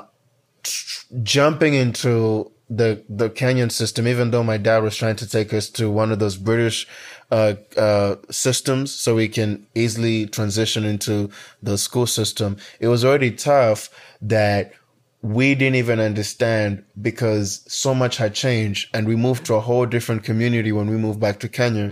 jumping 1.24 1.74
into 1.74 2.52
the 2.70 3.04
the 3.10 3.30
Kenyan 3.30 3.72
system, 3.72 4.08
even 4.08 4.32
though 4.32 4.44
my 4.44 4.58
dad 4.58 4.84
was 4.84 4.96
trying 4.96 5.16
to 5.18 5.28
take 5.28 5.54
us 5.54 5.70
to 5.72 5.90
one 5.90 6.12
of 6.12 6.20
those 6.20 6.36
British 6.38 6.88
uh, 7.32 7.54
uh, 7.78 8.16
systems, 8.30 8.94
so 8.94 9.16
we 9.16 9.28
can 9.28 9.66
easily 9.76 10.26
transition 10.28 10.84
into 10.84 11.30
the 11.64 11.78
school 11.78 12.08
system, 12.08 12.58
it 12.80 12.88
was 12.88 13.04
already 13.06 13.32
tough 13.32 13.90
that 14.22 14.74
we 15.22 15.56
didn't 15.56 15.76
even 15.76 16.00
understand 16.00 16.84
because 17.02 17.62
so 17.68 17.94
much 17.96 18.18
had 18.18 18.34
changed 18.34 18.88
and 18.94 19.08
we 19.08 19.16
moved 19.16 19.46
to 19.46 19.56
a 19.56 19.60
whole 19.60 19.86
different 19.86 20.24
community 20.24 20.72
when 20.72 20.90
we 20.90 20.96
moved 20.96 21.20
back 21.20 21.40
to 21.40 21.50
Kenya. 21.50 21.90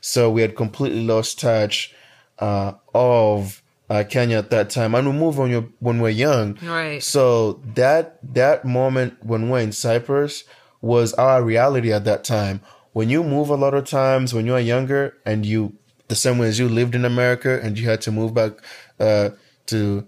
So 0.00 0.30
we 0.30 0.42
had 0.42 0.56
completely 0.56 1.02
lost 1.02 1.38
touch 1.38 1.94
uh, 2.40 2.72
of 2.94 3.62
uh, 3.90 4.04
Kenya 4.08 4.38
at 4.38 4.50
that 4.50 4.70
time, 4.70 4.94
and 4.94 5.06
we 5.06 5.12
moved 5.12 5.38
when 5.38 5.50
you 5.50 5.72
when 5.80 6.00
we're 6.00 6.10
young. 6.10 6.58
Right. 6.62 7.02
So 7.02 7.60
that 7.74 8.18
that 8.34 8.64
moment 8.64 9.24
when 9.24 9.48
we're 9.48 9.60
in 9.60 9.72
Cyprus 9.72 10.44
was 10.80 11.12
our 11.14 11.42
reality 11.42 11.92
at 11.92 12.04
that 12.04 12.24
time. 12.24 12.60
When 12.92 13.08
you 13.10 13.22
move 13.22 13.48
a 13.48 13.54
lot 13.54 13.74
of 13.74 13.84
times 13.84 14.34
when 14.34 14.46
you're 14.46 14.58
younger, 14.58 15.16
and 15.24 15.46
you 15.46 15.74
the 16.08 16.14
same 16.14 16.38
way 16.38 16.48
as 16.48 16.58
you 16.58 16.68
lived 16.68 16.94
in 16.94 17.04
America 17.04 17.60
and 17.62 17.78
you 17.78 17.88
had 17.88 18.00
to 18.02 18.10
move 18.10 18.34
back 18.34 18.52
uh, 18.98 19.30
to 19.66 20.06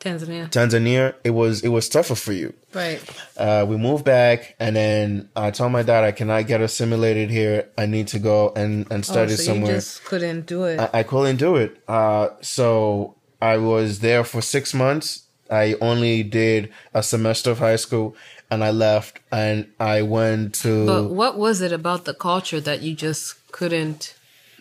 Tanzania. 0.00 0.48
Tanzania, 0.50 1.14
it 1.24 1.30
was 1.30 1.62
it 1.62 1.68
was 1.68 1.88
tougher 1.88 2.14
for 2.14 2.32
you. 2.32 2.54
Right. 2.72 3.00
Uh, 3.36 3.64
we 3.68 3.76
moved 3.76 4.04
back, 4.04 4.54
and 4.60 4.76
then 4.76 5.28
I 5.34 5.50
told 5.50 5.72
my 5.72 5.82
dad 5.82 6.04
I 6.04 6.12
cannot 6.12 6.46
get 6.46 6.60
assimilated 6.60 7.30
here. 7.30 7.68
I 7.76 7.86
need 7.86 8.08
to 8.08 8.18
go 8.18 8.52
and 8.54 8.86
and 8.90 9.00
Oh, 9.00 9.12
study 9.12 9.34
so 9.36 9.42
somewhere. 9.42 9.72
you 9.72 9.76
just 9.78 10.04
couldn't 10.04 10.46
do 10.46 10.64
it. 10.64 10.78
I, 10.78 11.00
I 11.00 11.02
couldn't 11.02 11.36
do 11.38 11.56
it. 11.56 11.82
Uh, 11.88 12.28
so 12.40 13.16
I 13.42 13.56
was 13.58 14.00
there 14.00 14.22
for 14.24 14.40
six 14.42 14.72
months. 14.74 15.24
I 15.50 15.76
only 15.80 16.22
did 16.22 16.70
a 16.92 17.02
semester 17.02 17.50
of 17.50 17.58
high 17.58 17.76
school, 17.76 18.14
and 18.50 18.62
I 18.62 18.70
left, 18.70 19.18
and 19.32 19.66
I 19.80 20.02
went 20.02 20.54
to. 20.62 20.86
but 20.86 21.04
what 21.10 21.38
was 21.38 21.60
it 21.60 21.72
about 21.72 22.04
the 22.04 22.14
culture 22.14 22.60
that 22.60 22.82
you 22.82 22.94
just 22.94 23.34
couldn't 23.50 24.14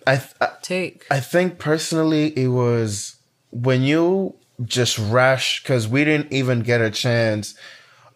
I, 0.08 0.24
I 0.40 0.50
take? 0.62 1.06
I 1.12 1.20
think 1.20 1.60
personally 1.60 2.28
it 2.38 2.48
was 2.48 3.18
when 3.52 3.82
you 3.84 4.36
just 4.66 4.98
rush 4.98 5.62
because 5.62 5.88
we 5.88 6.04
didn't 6.04 6.32
even 6.32 6.62
get 6.62 6.82
a 6.82 6.90
chance 6.90 7.56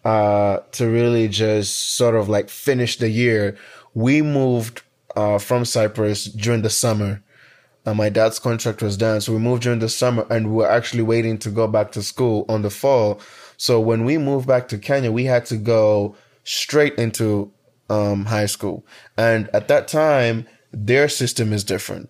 uh, 0.04 0.60
to 0.72 0.88
really 0.88 1.28
just 1.28 1.96
sort 1.96 2.16
of 2.16 2.28
like 2.30 2.50
finish 2.50 2.98
the 2.98 3.10
year. 3.10 3.58
We 3.94 4.22
moved 4.22 4.82
uh, 5.16 5.38
from 5.38 5.66
Cyprus 5.66 6.26
during 6.26 6.62
the 6.62 6.70
summer. 6.70 7.22
Uh, 7.86 7.94
my 7.94 8.10
dad's 8.10 8.40
contract 8.40 8.82
was 8.82 8.96
done, 8.96 9.22
so 9.22 9.34
we 9.34 9.40
moved 9.40 9.64
during 9.64 9.80
the 9.80 9.90
summer, 9.90 10.26
and 10.30 10.50
we 10.50 10.56
were 10.58 10.70
actually 10.70 11.02
waiting 11.02 11.38
to 11.40 11.50
go 11.50 11.68
back 11.68 11.92
to 11.92 12.04
school 12.04 12.46
on 12.48 12.62
the 12.62 12.70
fall. 12.70 13.20
So 13.58 13.80
when 13.80 14.06
we 14.06 14.18
moved 14.18 14.48
back 14.48 14.68
to 14.70 14.78
Kenya, 14.78 15.12
we 15.12 15.26
had 15.26 15.46
to 15.48 15.58
go 15.58 16.16
straight 16.44 16.96
into 16.96 17.52
um, 17.90 18.26
high 18.26 18.46
school, 18.46 18.86
and 19.18 19.50
at 19.54 19.68
that 19.68 19.88
time, 19.88 20.48
their 20.72 21.10
system 21.10 21.52
is 21.54 21.64
different, 21.64 22.10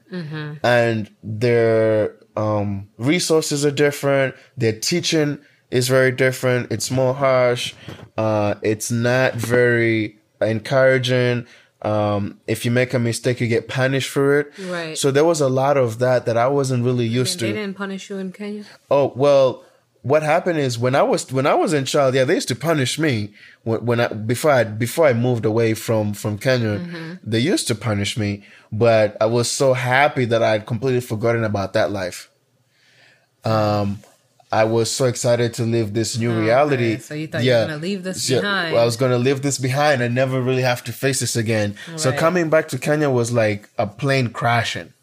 and 0.62 1.10
their 1.24 2.16
um, 2.36 2.90
resources 2.98 3.66
are 3.66 3.72
different. 3.72 4.36
Their 4.58 4.74
teaching 4.74 5.40
is 5.70 5.88
very 5.88 6.12
different. 6.12 6.72
It's 6.72 6.92
more 6.92 7.14
harsh. 7.14 7.74
Uh, 8.18 8.56
it's 8.62 8.92
not 8.92 9.36
very 9.36 10.20
encouraging. 10.42 11.48
Um, 11.82 12.40
if 12.46 12.64
you 12.64 12.72
make 12.72 12.94
a 12.94 13.00
mistake, 13.00 13.42
you 13.42 13.48
get 13.48 13.68
punished 13.68 14.10
for 14.10 14.40
it. 14.40 14.54
Right. 14.60 14.98
So 14.98 15.10
there 15.10 15.26
was 15.26 15.42
a 15.42 15.50
lot 15.50 15.78
of 15.78 16.00
that 16.00 16.26
that 16.26 16.38
I 16.38 16.48
wasn't 16.48 16.84
really 16.84 17.08
used 17.08 17.40
they 17.40 17.48
to. 17.48 17.54
They 17.54 17.60
didn't 17.60 17.78
punish 17.78 18.10
you 18.10 18.18
in 18.18 18.32
Kenya. 18.32 18.66
Oh 18.92 19.14
well, 19.16 19.64
what 20.04 20.24
happened 20.24 20.58
is 20.58 20.80
when 20.80 20.96
I 20.96 21.04
was 21.04 21.32
when 21.32 21.46
I 21.46 21.54
was 21.54 21.74
in 21.74 21.86
child, 21.86 22.16
yeah, 22.16 22.24
they 22.24 22.34
used 22.36 22.48
to 22.48 22.56
punish 22.56 22.98
me 22.98 23.34
when, 23.64 23.86
when 23.86 24.00
I 24.00 24.08
before 24.08 24.52
I 24.52 24.64
before 24.64 25.06
I 25.06 25.14
moved 25.14 25.46
away 25.46 25.74
from 25.76 26.14
from 26.14 26.38
Kenya. 26.38 27.20
They 27.24 27.40
used 27.40 27.68
to 27.68 27.76
punish 27.76 28.18
me, 28.18 28.44
but 28.72 29.16
I 29.22 29.28
was 29.28 29.50
so 29.50 29.74
happy 29.74 30.26
that 30.26 30.42
I 30.42 30.52
had 30.54 30.66
completely 30.66 31.02
forgotten 31.02 31.44
about 31.44 31.74
that 31.74 31.92
life. 31.92 32.30
Um, 33.44 34.00
I 34.52 34.66
was 34.66 34.92
so 34.92 35.06
excited 35.06 35.54
to 35.56 35.64
live 35.64 35.94
this 35.94 36.18
new 36.18 36.38
reality. 36.38 36.98
so 36.98 37.14
you 37.14 37.28
thought 37.28 37.44
you 37.44 37.52
were 37.54 37.68
gonna 37.68 37.78
leave 37.78 38.04
this 38.04 38.30
behind. 38.30 38.76
I 38.76 38.86
was 38.86 38.98
gonna 38.98 39.18
leave 39.18 39.42
this 39.44 39.58
behind 39.58 40.02
and 40.02 40.14
never 40.14 40.42
really 40.42 40.62
have 40.64 40.84
to 40.86 40.92
face 40.92 41.20
this 41.20 41.36
again. 41.36 41.76
So 41.96 42.12
coming 42.12 42.50
back 42.50 42.68
to 42.70 42.78
Kenya 42.80 43.10
was 43.10 43.32
like 43.32 43.70
a 43.78 43.88
plane 43.88 44.32
crashing. 44.32 44.94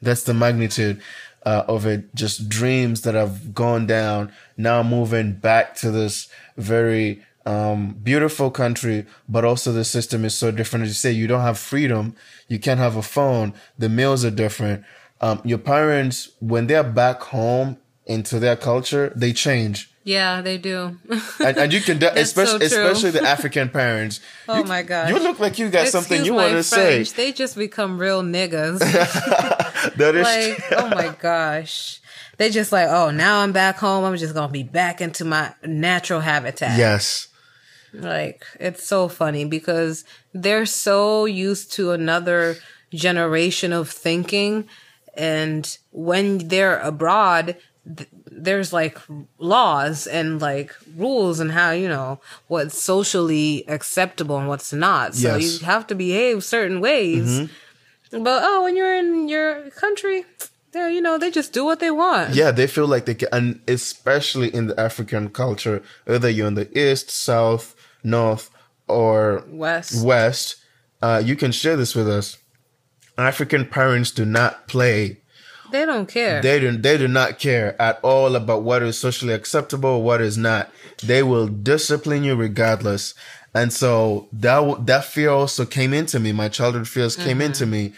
That's 0.00 0.22
the 0.22 0.32
magnitude 0.34 1.02
uh, 1.48 1.64
of 1.66 1.86
it. 1.86 2.14
Just 2.14 2.48
dreams 2.48 3.00
that 3.02 3.14
have 3.14 3.54
gone 3.54 3.86
down. 3.86 4.30
Now 4.58 4.82
moving 4.82 5.32
back 5.32 5.74
to 5.76 5.90
this 5.90 6.28
very 6.58 7.22
um, 7.46 7.94
beautiful 8.02 8.50
country, 8.50 9.06
but 9.26 9.46
also 9.46 9.72
the 9.72 9.84
system 9.84 10.26
is 10.26 10.34
so 10.34 10.50
different. 10.50 10.82
As 10.82 10.90
you 10.90 10.94
say, 10.94 11.12
you 11.12 11.26
don't 11.26 11.48
have 11.50 11.58
freedom. 11.58 12.14
You 12.48 12.58
can't 12.58 12.80
have 12.80 12.96
a 12.96 13.02
phone. 13.02 13.54
The 13.78 13.88
meals 13.88 14.26
are 14.26 14.30
different. 14.30 14.84
Um, 15.22 15.40
your 15.42 15.58
parents, 15.58 16.30
when 16.40 16.66
they're 16.66 16.84
back 16.84 17.22
home 17.22 17.78
into 18.04 18.38
their 18.38 18.56
culture, 18.56 19.10
they 19.16 19.32
change. 19.32 19.87
Yeah, 20.08 20.40
they 20.40 20.56
do. 20.56 20.96
And, 21.38 21.58
and 21.58 21.72
you 21.72 21.80
can, 21.82 21.98
de- 21.98 22.10
That's 22.14 22.32
so 22.32 22.42
especially, 22.42 22.64
especially 22.66 23.10
the 23.10 23.22
African 23.36 23.68
parents. 23.68 24.20
Oh 24.48 24.58
You- 24.58 24.64
my 24.64 24.82
gosh. 24.82 25.10
You 25.10 25.18
look 25.18 25.38
like 25.38 25.58
you 25.58 25.68
got 25.68 25.88
something 25.88 26.24
you 26.24 26.32
want 26.32 26.52
to 26.52 26.62
say. 26.62 27.02
They 27.02 27.30
just 27.32 27.56
become 27.56 27.98
real 27.98 28.22
niggas. 28.22 28.80
That 29.96 30.14
is 30.16 30.24
like, 30.24 30.72
oh 30.80 30.88
my 30.88 31.14
gosh. 31.20 32.00
They 32.36 32.50
just 32.50 32.72
like, 32.72 32.88
oh, 32.88 33.10
now 33.10 33.40
I'm 33.42 33.52
back 33.52 33.76
home. 33.76 34.04
I'm 34.04 34.16
just 34.16 34.34
gonna 34.34 34.50
be 34.52 34.62
back 34.64 35.00
into 35.00 35.24
my 35.24 35.52
natural 35.64 36.20
habitat. 36.20 36.78
yes. 36.78 37.28
Like, 37.92 38.44
it's 38.60 38.84
so 38.86 39.08
funny 39.08 39.44
because 39.44 40.04
they're 40.34 40.66
so 40.66 41.24
used 41.26 41.72
to 41.74 41.92
another 41.92 42.56
generation 42.92 43.72
of 43.72 43.88
thinking. 43.90 44.68
And 45.16 45.64
when 45.92 46.48
they're 46.48 46.78
abroad, 46.80 47.56
th- 47.96 48.08
there's 48.30 48.72
like 48.72 48.98
laws 49.38 50.06
and 50.06 50.40
like 50.40 50.74
rules 50.96 51.40
and 51.40 51.50
how, 51.52 51.70
you 51.72 51.88
know, 51.88 52.20
what's 52.46 52.80
socially 52.82 53.64
acceptable 53.68 54.36
and 54.38 54.48
what's 54.48 54.72
not. 54.72 55.14
So 55.14 55.36
Yes. 55.36 55.44
Mm-hmm. 55.44 55.60
you 55.64 55.66
have 55.66 55.86
to 55.88 55.94
behave 55.94 56.44
certain 56.44 56.80
ways. 56.80 57.48
But 58.10 58.42
oh, 58.44 58.64
when 58.64 58.76
you're 58.76 58.94
in 58.94 59.28
your 59.28 59.70
country, 59.70 60.24
they 60.72 60.94
you 60.94 61.00
know, 61.00 61.18
they 61.18 61.30
just 61.30 61.52
do 61.52 61.64
what 61.64 61.80
they 61.80 61.90
want. 61.90 62.34
Yeah, 62.34 62.50
they 62.52 62.66
feel 62.66 62.86
like 62.86 63.04
they 63.06 63.14
can, 63.14 63.28
and 63.32 63.60
especially 63.68 64.48
in 64.54 64.68
the 64.68 64.78
African 64.80 65.28
culture, 65.30 65.82
whether 66.06 66.28
you're 66.30 66.46
in 66.48 66.54
the 66.54 66.68
east, 66.78 67.10
south, 67.10 67.74
north, 68.02 68.50
or 68.86 69.44
West. 69.48 70.04
west, 70.04 70.56
uh, 71.02 71.20
you 71.24 71.36
can 71.36 71.52
share 71.52 71.76
this 71.76 71.94
with 71.94 72.08
us. 72.08 72.38
African 73.18 73.66
parents 73.66 74.10
do 74.10 74.24
not 74.24 74.68
play. 74.68 75.18
They 75.70 75.84
don't 75.84 76.06
care. 76.06 76.40
They 76.40 76.60
do, 76.60 76.76
they 76.76 76.96
do 76.98 77.08
not 77.08 77.38
care 77.38 77.80
at 77.80 78.00
all 78.02 78.36
about 78.36 78.62
what 78.62 78.82
is 78.82 78.98
socially 78.98 79.34
acceptable, 79.34 80.02
what 80.02 80.20
is 80.20 80.38
not. 80.38 80.70
They 81.02 81.22
will 81.22 81.46
discipline 81.46 82.24
you 82.24 82.34
regardless. 82.36 83.14
And 83.54 83.72
so 83.72 84.28
that 84.32 84.86
that 84.86 85.04
fear 85.04 85.30
also 85.30 85.64
came 85.64 85.92
into 85.94 86.20
me. 86.20 86.32
My 86.32 86.48
childhood 86.48 86.88
fears 86.88 87.16
came 87.16 87.40
into 87.40 87.66
me, 87.66 87.92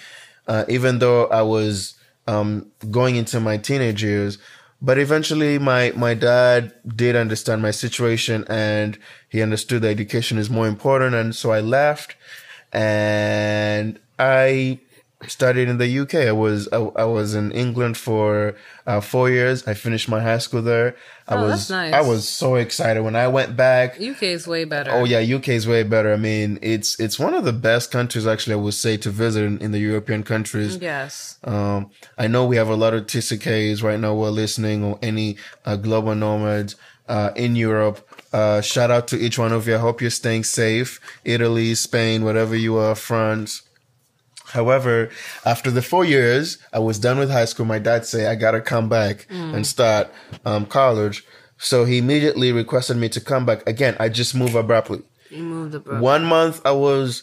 uh, 0.46 0.64
even 0.68 1.00
though 1.00 1.26
I 1.26 1.42
was 1.42 1.94
um, 2.26 2.70
going 2.90 3.16
into 3.16 3.40
my 3.40 3.56
teenage 3.56 4.02
years. 4.02 4.38
But 4.80 4.98
eventually, 4.98 5.58
my 5.58 5.92
my 5.94 6.14
dad 6.14 6.72
did 6.86 7.14
understand 7.16 7.60
my 7.60 7.72
situation, 7.72 8.44
and 8.48 8.96
he 9.28 9.42
understood 9.42 9.82
that 9.82 9.88
education 9.88 10.38
is 10.38 10.48
more 10.48 10.66
important. 10.66 11.14
And 11.14 11.34
so 11.34 11.50
I 11.50 11.60
left, 11.60 12.16
and 12.72 13.98
I 14.18 14.78
studied 15.26 15.68
in 15.68 15.78
the 15.78 15.98
UK. 16.00 16.14
I 16.14 16.32
was 16.32 16.68
I, 16.72 16.76
I 16.76 17.04
was 17.04 17.34
in 17.34 17.52
England 17.52 17.96
for 17.96 18.54
uh, 18.86 19.00
four 19.00 19.28
years. 19.30 19.66
I 19.66 19.74
finished 19.74 20.08
my 20.08 20.20
high 20.22 20.38
school 20.38 20.62
there. 20.62 20.96
I 21.28 21.34
Oh, 21.36 21.42
was 21.46 21.70
nice. 21.70 21.92
I 21.92 22.00
was 22.00 22.28
so 22.28 22.54
excited 22.56 23.02
when 23.02 23.14
I 23.14 23.28
went 23.28 23.56
back. 23.56 24.00
UK 24.00 24.22
is 24.24 24.46
way 24.46 24.64
better. 24.64 24.90
Oh 24.90 25.04
yeah, 25.04 25.20
UK 25.36 25.48
is 25.50 25.66
way 25.68 25.82
better. 25.82 26.12
I 26.12 26.16
mean, 26.16 26.58
it's 26.62 26.98
it's 26.98 27.18
one 27.18 27.34
of 27.34 27.44
the 27.44 27.52
best 27.52 27.90
countries 27.90 28.26
actually. 28.26 28.54
I 28.54 28.56
would 28.56 28.74
say 28.74 28.96
to 28.98 29.10
visit 29.10 29.44
in, 29.44 29.58
in 29.58 29.72
the 29.72 29.78
European 29.78 30.22
countries. 30.22 30.76
Yes. 30.76 31.38
Um, 31.44 31.90
I 32.18 32.26
know 32.26 32.46
we 32.46 32.56
have 32.56 32.68
a 32.68 32.76
lot 32.76 32.94
of 32.94 33.06
TCKs 33.06 33.82
right 33.82 34.00
now. 34.00 34.14
We're 34.14 34.30
listening 34.30 34.82
or 34.84 34.98
any 35.02 35.36
uh, 35.66 35.76
global 35.76 36.14
nomads 36.14 36.76
uh, 37.08 37.30
in 37.36 37.56
Europe. 37.56 38.06
Uh, 38.32 38.60
shout 38.60 38.90
out 38.90 39.08
to 39.08 39.16
each 39.18 39.38
one 39.38 39.52
of 39.52 39.66
you. 39.66 39.74
I 39.74 39.78
hope 39.78 40.00
you're 40.00 40.10
staying 40.10 40.44
safe. 40.44 41.00
Italy, 41.24 41.74
Spain, 41.74 42.24
whatever 42.24 42.54
you 42.56 42.76
are, 42.78 42.94
France. 42.94 43.62
However, 44.52 45.10
after 45.44 45.70
the 45.70 45.82
four 45.82 46.04
years, 46.04 46.58
I 46.72 46.78
was 46.78 46.98
done 46.98 47.18
with 47.18 47.30
high 47.30 47.44
school. 47.46 47.66
My 47.66 47.78
dad 47.78 48.04
said 48.06 48.26
I 48.30 48.34
gotta 48.34 48.60
come 48.60 48.88
back 48.88 49.26
and 49.30 49.66
start 49.66 50.12
um, 50.44 50.66
college. 50.66 51.24
So 51.58 51.84
he 51.84 51.98
immediately 51.98 52.52
requested 52.52 52.96
me 52.96 53.08
to 53.10 53.20
come 53.20 53.44
back. 53.46 53.66
Again, 53.68 53.96
I 54.00 54.08
just 54.08 54.34
moved 54.34 54.54
abruptly. 54.54 55.02
You 55.30 55.42
moved 55.42 55.74
abroad. 55.74 56.00
One 56.00 56.24
month 56.24 56.60
I 56.64 56.72
was 56.72 57.22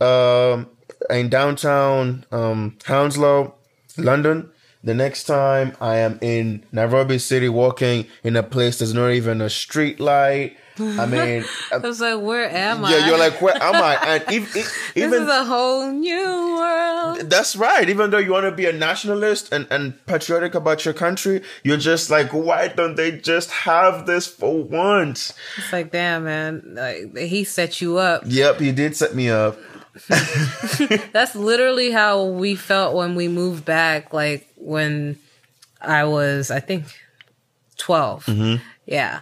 um, 0.00 0.68
in 1.10 1.28
downtown 1.28 2.24
um, 2.32 2.76
Hounslow, 2.84 3.54
London. 3.96 4.50
The 4.84 4.94
next 4.94 5.24
time 5.24 5.76
I 5.80 5.96
am 5.96 6.18
in 6.22 6.64
Nairobi 6.70 7.18
City, 7.18 7.48
walking 7.48 8.06
in 8.22 8.36
a 8.36 8.44
place 8.44 8.78
there's 8.78 8.94
not 8.94 9.10
even 9.10 9.40
a 9.40 9.50
street 9.50 9.98
light. 9.98 10.56
I 10.78 11.06
mean, 11.06 11.44
uh, 11.72 11.74
I 11.74 11.78
was 11.78 12.00
like, 12.00 12.20
where 12.20 12.48
am 12.48 12.84
I? 12.84 12.92
yeah, 12.92 13.06
you're 13.08 13.18
like, 13.18 13.42
where 13.42 13.60
am 13.60 13.74
I? 13.74 13.96
And 13.96 14.24
even, 14.32 14.48
this 14.52 14.78
even 14.94 15.22
is 15.24 15.28
a 15.28 15.44
whole 15.44 15.90
new 15.90 16.56
world. 16.56 17.28
that's 17.28 17.56
right. 17.56 17.88
Even 17.88 18.10
though 18.10 18.18
you 18.18 18.30
want 18.30 18.44
to 18.44 18.52
be 18.52 18.66
a 18.66 18.72
nationalist 18.72 19.52
and, 19.52 19.66
and 19.70 20.06
patriotic 20.06 20.54
about 20.54 20.84
your 20.84 20.94
country, 20.94 21.42
you're 21.64 21.76
just 21.76 22.10
like, 22.10 22.32
why 22.32 22.68
don't 22.68 22.94
they 22.94 23.18
just 23.18 23.50
have 23.50 24.06
this 24.06 24.28
for 24.28 24.62
once? 24.62 25.34
It's 25.56 25.72
like, 25.72 25.90
damn, 25.90 26.24
man. 26.24 26.62
Like, 26.74 27.16
he 27.16 27.42
set 27.42 27.80
you 27.80 27.98
up. 27.98 28.22
Yep, 28.26 28.60
he 28.60 28.70
did 28.70 28.94
set 28.94 29.14
me 29.16 29.28
up. 29.30 29.58
That's 31.12 31.34
literally 31.34 31.90
how 31.90 32.24
we 32.24 32.54
felt 32.54 32.94
when 32.94 33.16
we 33.16 33.26
moved 33.26 33.64
back. 33.64 34.12
Like 34.12 34.47
when 34.60 35.18
I 35.80 36.04
was, 36.04 36.50
I 36.50 36.60
think, 36.60 36.84
12. 37.78 38.26
Mm-hmm. 38.26 38.64
Yeah. 38.86 39.20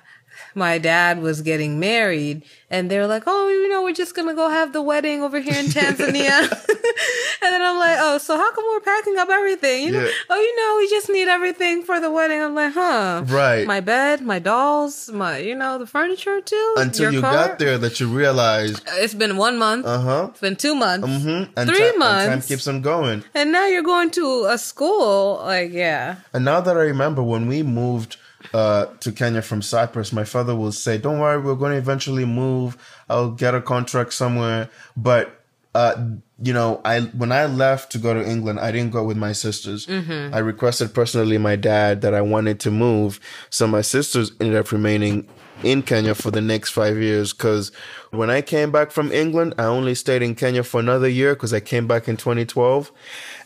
My 0.57 0.79
dad 0.79 1.21
was 1.21 1.43
getting 1.43 1.79
married 1.79 2.43
and 2.71 2.91
they 2.91 2.99
were 2.99 3.07
like, 3.07 3.25
Oh, 3.27 3.49
you 3.49 3.69
know, 3.69 3.83
we're 3.83 3.93
just 3.93 4.15
going 4.17 4.27
to 4.29 4.35
go 4.35 4.49
have 4.49 4.73
the 4.73 4.81
wedding 4.81 5.23
over 5.23 5.39
here 5.39 5.55
in 5.55 5.67
Tanzania. 5.67 6.41
and 7.43 7.51
then 7.53 7.61
I'm 7.63 7.79
like, 7.79 7.99
Oh, 8.01 8.17
so 8.19 8.37
how 8.39 8.51
come 8.55 8.65
we're 8.71 8.81
packing 8.81 9.19
up 9.19 9.29
everything? 9.29 9.85
You 9.85 9.93
know, 9.93 10.01
Yeah. 10.03 10.11
oh, 10.31 10.41
you 10.41 10.57
know, 10.57 10.77
we 10.79 10.89
just 10.89 11.09
need 11.11 11.29
everything 11.29 11.83
for 11.83 12.01
the 12.01 12.11
wedding. 12.11 12.41
I'm 12.43 12.55
like, 12.55 12.73
huh. 12.73 13.25
Right. 13.27 13.67
My 13.67 13.81
bed, 13.81 14.23
my 14.23 14.39
dolls, 14.39 15.11
my, 15.13 15.37
you 15.39 15.55
know, 15.55 15.77
the 15.79 15.87
furniture 15.87 16.41
too. 16.41 16.75
Until 16.79 17.13
you 17.13 17.21
car. 17.21 17.33
got 17.33 17.59
there 17.59 17.77
that 17.77 18.01
you 18.01 18.09
realized, 18.09 18.83
It's 18.95 19.15
been 19.15 19.37
one 19.37 19.59
month. 19.59 19.85
uh 19.85 19.99
huh. 20.01 20.27
It's 20.31 20.41
been 20.41 20.57
two 20.57 20.75
months. 20.75 21.07
Mm-hmm. 21.07 21.53
And 21.57 21.69
Three 21.71 21.97
months. 21.99 22.27
time 22.29 22.41
keeps 22.43 22.67
on 22.67 22.81
going. 22.81 23.25
And 23.35 23.53
now 23.53 23.67
you're 23.67 23.83
going 23.83 24.11
to 24.13 24.47
a 24.49 24.57
school. 24.57 25.37
Like, 25.45 25.73
yeah. 25.73 26.17
And 26.33 26.45
now 26.47 26.61
that 26.63 26.77
I 26.77 26.81
remember 26.81 27.23
when 27.23 27.47
we 27.47 27.63
moved 27.63 28.17
uh, 28.55 28.87
to 29.01 29.13
Kenya 29.13 29.43
from 29.43 29.63
Cyprus, 29.63 30.13
my 30.13 30.25
father 30.25 30.55
will 30.55 30.73
say, 30.73 30.99
"Don't 30.99 31.19
worry, 31.21 31.41
we're 31.41 31.55
going 31.55 31.73
to 31.73 31.79
eventually 31.79 32.25
move. 32.25 32.77
I'll 33.09 33.31
get 33.31 33.55
a 33.55 33.61
contract 33.61 34.13
somewhere." 34.13 34.69
But 34.97 35.43
uh, 35.75 35.95
you 36.43 36.55
know, 36.55 36.81
I 36.87 37.01
when 37.01 37.33
I 37.33 37.45
left 37.47 37.93
to 37.93 37.99
go 37.99 38.15
to 38.15 38.27
England, 38.27 38.61
I 38.61 38.71
didn't 38.71 38.93
go 38.93 39.05
with 39.05 39.19
my 39.19 39.33
sisters. 39.33 39.87
I 40.35 40.39
requested 40.39 40.95
personally 40.95 41.37
my 41.37 41.57
dad 41.57 42.01
that 42.01 42.15
I 42.15 42.23
wanted 42.23 42.61
to 42.61 42.71
move, 42.71 43.21
so 43.51 43.67
my 43.67 43.83
sisters 43.83 44.33
ended 44.41 44.57
up 44.57 44.73
remaining 44.73 45.29
in 45.63 45.83
Kenya 45.83 46.15
for 46.15 46.31
the 46.31 46.41
next 46.41 46.71
five 46.71 46.97
years. 46.99 47.35
Because 47.35 47.73
when 48.11 48.31
I 48.31 48.41
came 48.41 48.71
back 48.73 48.91
from 48.91 49.13
England, 49.13 49.55
I 49.59 49.65
only 49.65 49.95
stayed 49.95 50.23
in 50.23 50.35
Kenya 50.35 50.63
for 50.63 50.81
another 50.81 51.09
year 51.09 51.35
because 51.35 51.53
I 51.53 51.61
came 51.61 51.87
back 51.87 52.09
in 52.09 52.17
2012, 52.17 52.91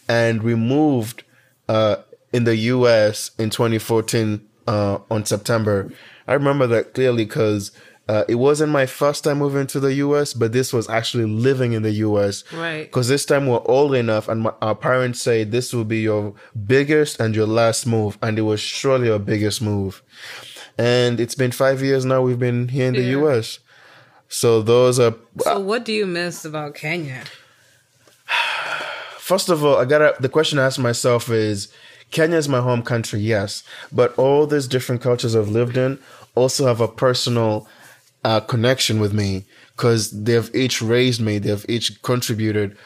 and 0.08 0.42
we 0.42 0.54
moved 0.54 1.24
uh, 1.68 1.96
in 2.32 2.44
the 2.44 2.56
U.S. 2.56 3.32
in 3.38 3.50
2014 3.50 4.46
uh, 4.66 4.98
on 5.10 5.24
September. 5.24 5.92
I 6.26 6.34
remember 6.34 6.66
that 6.68 6.94
clearly 6.94 7.24
because 7.24 7.72
uh, 8.08 8.24
it 8.28 8.34
wasn't 8.36 8.72
my 8.72 8.86
first 8.86 9.22
time 9.24 9.38
moving 9.38 9.66
to 9.68 9.78
the 9.80 9.94
U.S., 9.94 10.32
but 10.34 10.52
this 10.52 10.72
was 10.72 10.88
actually 10.90 11.26
living 11.26 11.72
in 11.72 11.82
the 11.82 11.92
U.S. 11.92 12.42
Right. 12.52 12.84
Because 12.84 13.08
this 13.08 13.24
time 13.24 13.46
we're 13.46 13.62
old 13.66 13.94
enough, 13.94 14.28
and 14.28 14.42
my, 14.42 14.52
our 14.60 14.74
parents 14.74 15.20
say 15.22 15.44
this 15.44 15.72
will 15.72 15.84
be 15.84 16.00
your 16.00 16.34
biggest 16.66 17.20
and 17.20 17.34
your 17.36 17.46
last 17.46 17.86
move, 17.86 18.18
and 18.22 18.38
it 18.38 18.42
was 18.42 18.60
surely 18.60 19.10
our 19.10 19.18
biggest 19.20 19.62
move. 19.62 20.02
And 20.76 21.20
it's 21.20 21.34
been 21.34 21.52
five 21.52 21.82
years 21.82 22.04
now. 22.04 22.22
We've 22.22 22.38
been 22.38 22.68
here 22.68 22.86
in 22.88 22.94
the 22.94 23.02
Yeah. 23.02 23.18
U.S. 23.22 23.58
So 24.28 24.62
those 24.62 24.98
are 24.98 25.14
So, 25.40 25.58
what 25.60 25.84
do 25.84 25.92
you 25.92 26.06
miss 26.06 26.44
about 26.44 26.74
Kenya? 26.74 27.22
First 29.18 29.48
of 29.48 29.64
all, 29.64 29.76
I 29.76 29.84
gotta, 29.84 30.14
the 30.20 30.28
question 30.28 30.58
I 30.58 30.66
ask 30.66 30.78
myself 30.78 31.30
is 31.30 31.72
Kenya 32.10 32.36
is 32.36 32.48
my 32.48 32.60
home 32.60 32.82
country, 32.82 33.20
yes, 33.20 33.62
but 33.92 34.16
all 34.18 34.46
these 34.46 34.66
different 34.66 35.00
cultures 35.00 35.36
I've 35.36 35.48
lived 35.48 35.76
in 35.76 35.98
also 36.34 36.66
have 36.66 36.80
a 36.80 36.88
personal 36.88 37.68
uh, 38.24 38.40
connection 38.40 39.00
with 39.00 39.12
me 39.12 39.44
because 39.76 40.10
they've 40.10 40.54
each 40.54 40.82
raised 40.82 41.20
me, 41.20 41.38
they've 41.38 41.64
each 41.68 42.02
contributed. 42.02 42.76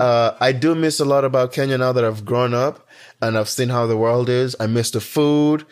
Uh, 0.00 0.36
I 0.38 0.52
do 0.52 0.74
miss 0.74 1.00
a 1.00 1.04
lot 1.04 1.24
about 1.24 1.52
Kenya 1.52 1.76
now 1.78 1.92
that 1.92 2.04
I've 2.04 2.24
grown 2.24 2.54
up 2.54 2.86
and 3.20 3.36
I've 3.36 3.48
seen 3.48 3.68
how 3.68 3.86
the 3.86 3.96
world 3.96 4.28
is. 4.28 4.54
I 4.60 4.66
miss 4.66 4.90
the 4.92 5.00
food. 5.00 5.66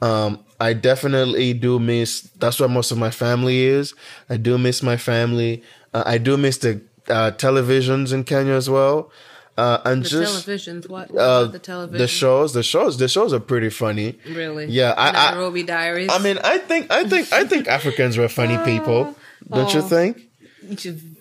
Um, 0.00 0.38
I 0.60 0.72
definitely 0.72 1.52
do 1.52 1.78
miss, 1.78 2.22
that's 2.38 2.58
where 2.58 2.68
most 2.68 2.90
of 2.90 2.98
my 2.98 3.10
family 3.10 3.64
is. 3.64 3.94
I 4.30 4.38
do 4.38 4.56
miss 4.56 4.82
my 4.82 4.96
family. 4.96 5.62
Uh, 5.92 6.04
I 6.06 6.18
do 6.18 6.36
miss 6.36 6.58
the 6.58 6.80
uh, 7.08 7.32
televisions 7.32 8.12
in 8.12 8.24
Kenya 8.24 8.54
as 8.54 8.70
well. 8.70 9.10
Uh, 9.56 9.78
and 9.84 10.04
The 10.04 10.08
just 10.08 10.46
televisions. 10.46 10.88
What, 10.88 11.10
what 11.10 11.20
uh, 11.20 11.44
the 11.44 11.58
television? 11.58 11.98
the 11.98 12.08
shows, 12.08 12.54
the 12.54 12.62
shows, 12.62 12.98
the 12.98 13.08
shows 13.08 13.32
are 13.32 13.40
pretty 13.40 13.70
funny. 13.70 14.18
Really? 14.28 14.66
Yeah, 14.66 14.94
I, 14.96 15.10
I, 15.10 15.30
Nairobi 15.32 15.62
Diaries. 15.62 16.10
I 16.12 16.18
mean, 16.18 16.38
I 16.42 16.58
think, 16.58 16.90
I 16.90 17.04
think, 17.04 17.32
I 17.32 17.44
think 17.44 17.68
Africans 17.68 18.18
were 18.18 18.28
funny 18.28 18.58
people. 18.64 19.14
Don't 19.48 19.72
you 19.72 19.80
oh. 19.80 19.82
think? 19.82 20.28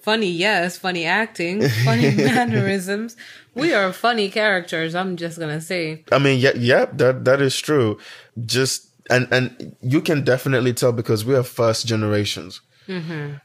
Funny, 0.01 0.29
yes. 0.29 0.77
Funny 0.77 1.05
acting, 1.05 1.67
funny 1.85 2.11
mannerisms. 2.15 3.15
We 3.55 3.73
are 3.73 3.93
funny 3.93 4.29
characters. 4.29 4.95
I'm 4.95 5.15
just 5.15 5.37
gonna 5.37 5.61
say. 5.61 6.03
I 6.11 6.17
mean, 6.17 6.39
yeah, 6.39 6.53
yeah, 6.55 6.85
that 6.93 7.25
that 7.25 7.41
is 7.41 7.59
true. 7.59 7.99
Just 8.45 8.87
and 9.09 9.27
and 9.31 9.75
you 9.81 10.01
can 10.01 10.23
definitely 10.23 10.73
tell 10.73 10.91
because 10.91 11.25
we 11.25 11.35
are 11.35 11.43
first 11.43 11.85
generations. 11.85 12.61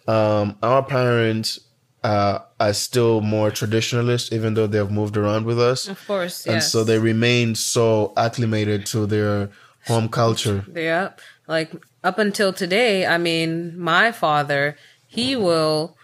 Um, 0.09 0.57
our 0.63 0.83
parents 0.83 1.61
uh, 2.05 2.39
are 2.61 2.73
still 2.73 3.21
more 3.21 3.51
traditionalist, 3.51 4.33
even 4.33 4.55
though 4.55 4.67
they 4.67 4.79
have 4.79 4.91
moved 4.91 5.17
around 5.17 5.45
with 5.47 5.61
us, 5.61 5.89
Of 5.89 6.07
course, 6.07 6.47
yes. 6.47 6.53
and 6.53 6.63
so 6.63 6.85
they 6.85 6.99
remain 6.99 7.55
so 7.55 8.13
acclimated 8.17 8.87
to 8.87 9.07
their 9.07 9.51
home 9.87 10.09
culture. 10.09 10.65
Yeah. 10.75 11.13
Like 11.47 11.73
up 12.05 12.19
until 12.19 12.53
today, 12.53 13.07
I 13.07 13.19
mean, 13.19 13.79
my 13.79 14.13
father, 14.13 14.77
he 15.07 15.35
will 15.37 15.97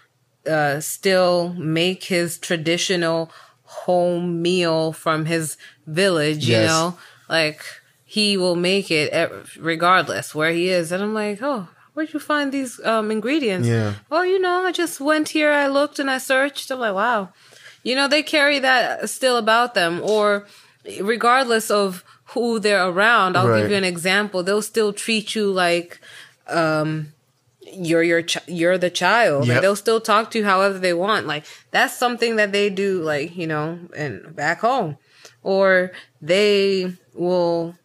uh, 0.45 0.79
still 0.79 1.53
make 1.53 2.05
his 2.05 2.37
traditional 2.37 3.31
home 3.63 4.41
meal 4.41 4.91
from 4.93 5.25
his 5.25 5.57
village, 5.87 6.45
you 6.47 6.53
Yes. 6.55 6.67
know? 6.69 6.97
Like 7.29 7.63
he 8.03 8.37
will 8.37 8.55
make 8.55 8.89
it 8.91 9.13
regardless 9.59 10.33
where 10.35 10.51
he 10.51 10.69
is. 10.69 10.91
And 10.91 11.01
I'm 11.03 11.13
like, 11.13 11.39
oh, 11.41 11.67
where'd 11.95 12.13
you 12.13 12.19
find 12.19 12.51
these 12.51 12.79
um, 12.85 13.09
ingredients? 13.09 13.67
Yeah. 13.67 13.95
Oh, 14.11 14.21
you 14.21 14.39
know, 14.39 14.63
I 14.65 14.71
just 14.71 15.01
went 15.01 15.29
here, 15.29 15.51
I 15.51 15.67
looked 15.67 15.97
and 15.97 16.09
I 16.11 16.19
searched. 16.19 16.69
I'm 16.69 16.79
like, 16.79 16.93
wow. 16.93 17.29
You 17.83 17.95
know, 17.95 18.07
they 18.07 18.21
carry 18.23 18.59
that 18.59 19.09
still 19.09 19.37
about 19.37 19.73
them. 19.73 20.01
Or 20.03 20.45
regardless 21.01 21.71
of 21.71 22.03
who 22.33 22.59
they're 22.59 22.87
around, 22.87 23.35
I'll 23.37 23.47
Right. 23.47 23.61
give 23.61 23.71
you 23.71 23.77
an 23.77 23.83
example. 23.83 24.43
They'll 24.43 24.61
still 24.61 24.93
treat 24.93 25.33
you 25.35 25.51
like 25.51 25.99
um 26.47 27.11
you're 27.73 28.03
your 28.03 28.21
ch- 28.21 28.47
you're 28.47 28.77
the 28.77 28.89
child. 28.91 29.45
Yep. 29.47 29.53
Like 29.55 29.61
they'll 29.61 29.75
still 29.75 29.99
talk 30.01 30.31
to 30.31 30.37
you 30.39 30.45
however 30.45 30.77
they 30.79 30.93
want. 30.93 31.25
Like 31.27 31.45
that's 31.71 31.95
something 31.97 32.35
that 32.35 32.51
they 32.51 32.69
do 32.69 33.01
like, 33.01 33.35
you 33.35 33.47
know, 33.47 33.79
and 33.95 34.35
back 34.35 34.59
home. 34.59 34.97
Or 35.43 35.91
they 36.21 36.93
will 37.13 37.75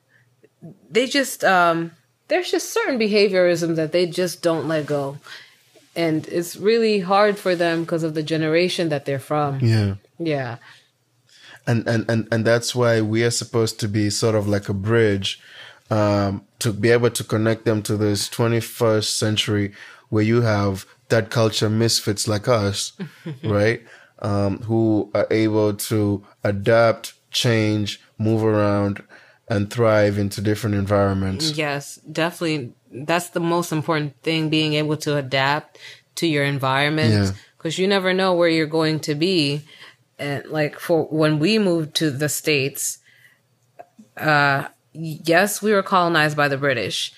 they 0.90 1.07
just 1.07 1.44
um 1.44 1.92
there's 2.31 2.51
just 2.51 2.73
certain 2.73 2.99
behaviorism 2.99 3.77
that 3.77 3.93
they 3.93 4.07
just 4.07 4.43
don't 4.43 4.66
let 4.66 4.87
go. 4.87 5.19
And 5.95 6.27
it's 6.29 6.57
really 6.57 7.01
hard 7.01 7.37
for 7.37 7.55
them 7.55 7.83
because 7.83 8.03
of 8.03 8.14
the 8.14 8.23
generation 8.23 8.88
that 8.88 9.05
they're 9.05 9.19
from. 9.19 9.61
Yeah. 9.61 9.97
Yeah. 10.19 10.57
and 11.66 11.87
and 11.87 12.09
and 12.09 12.27
and 12.33 12.45
that's 12.45 12.75
why 12.75 13.01
we 13.03 13.23
are 13.23 13.31
supposed 13.31 13.79
to 13.81 13.88
be 13.88 14.09
sort 14.11 14.35
of 14.35 14.49
like 14.49 14.69
a 14.69 14.75
bridge 14.75 15.40
um, 15.90 16.43
to 16.61 16.73
be 16.73 16.90
able 16.90 17.11
to 17.11 17.25
connect 17.25 17.64
them 17.64 17.83
to 17.83 17.97
this 17.97 18.29
21st 18.31 19.05
century 19.05 19.73
where 20.09 20.25
you 20.25 20.40
have 20.43 20.87
that 21.09 21.31
culture 21.31 21.69
misfits 21.69 22.27
like 22.27 22.49
us, 22.49 22.93
right? 23.45 23.83
um, 24.23 24.59
who 24.62 25.11
are 25.14 25.27
able 25.31 25.75
to 25.75 26.25
adapt, 26.45 27.14
change, 27.31 28.01
move 28.19 28.45
around, 28.45 29.03
and 29.51 29.71
thrive 29.71 30.17
into 30.17 30.41
different 30.41 30.77
environments. 30.77 31.51
Yes, 31.59 31.97
definitely. 32.11 32.73
That's 32.91 33.31
the 33.31 33.41
most 33.41 33.73
important 33.73 34.15
thing 34.23 34.49
being 34.49 34.73
able 34.75 34.97
to 34.99 35.17
adapt 35.17 35.77
to 36.17 36.27
your 36.27 36.45
environment 36.45 37.13
Yeah. 37.13 37.31
because 37.59 37.79
you 37.79 37.87
never 37.89 38.15
know 38.15 38.33
where 38.35 38.49
you're 38.49 38.67
going 38.67 39.01
to 39.01 39.15
be. 39.15 39.63
And 40.19 40.47
like 40.47 40.79
for 40.79 41.05
when 41.05 41.39
we 41.39 41.59
moved 41.59 41.95
to 41.97 42.11
the 42.11 42.29
States, 42.29 42.99
uh, 44.17 44.69
yes, 44.93 45.63
we 45.63 45.73
were 45.73 45.83
colonized 45.83 46.37
by 46.37 46.49
the 46.49 46.57
British. 46.59 47.13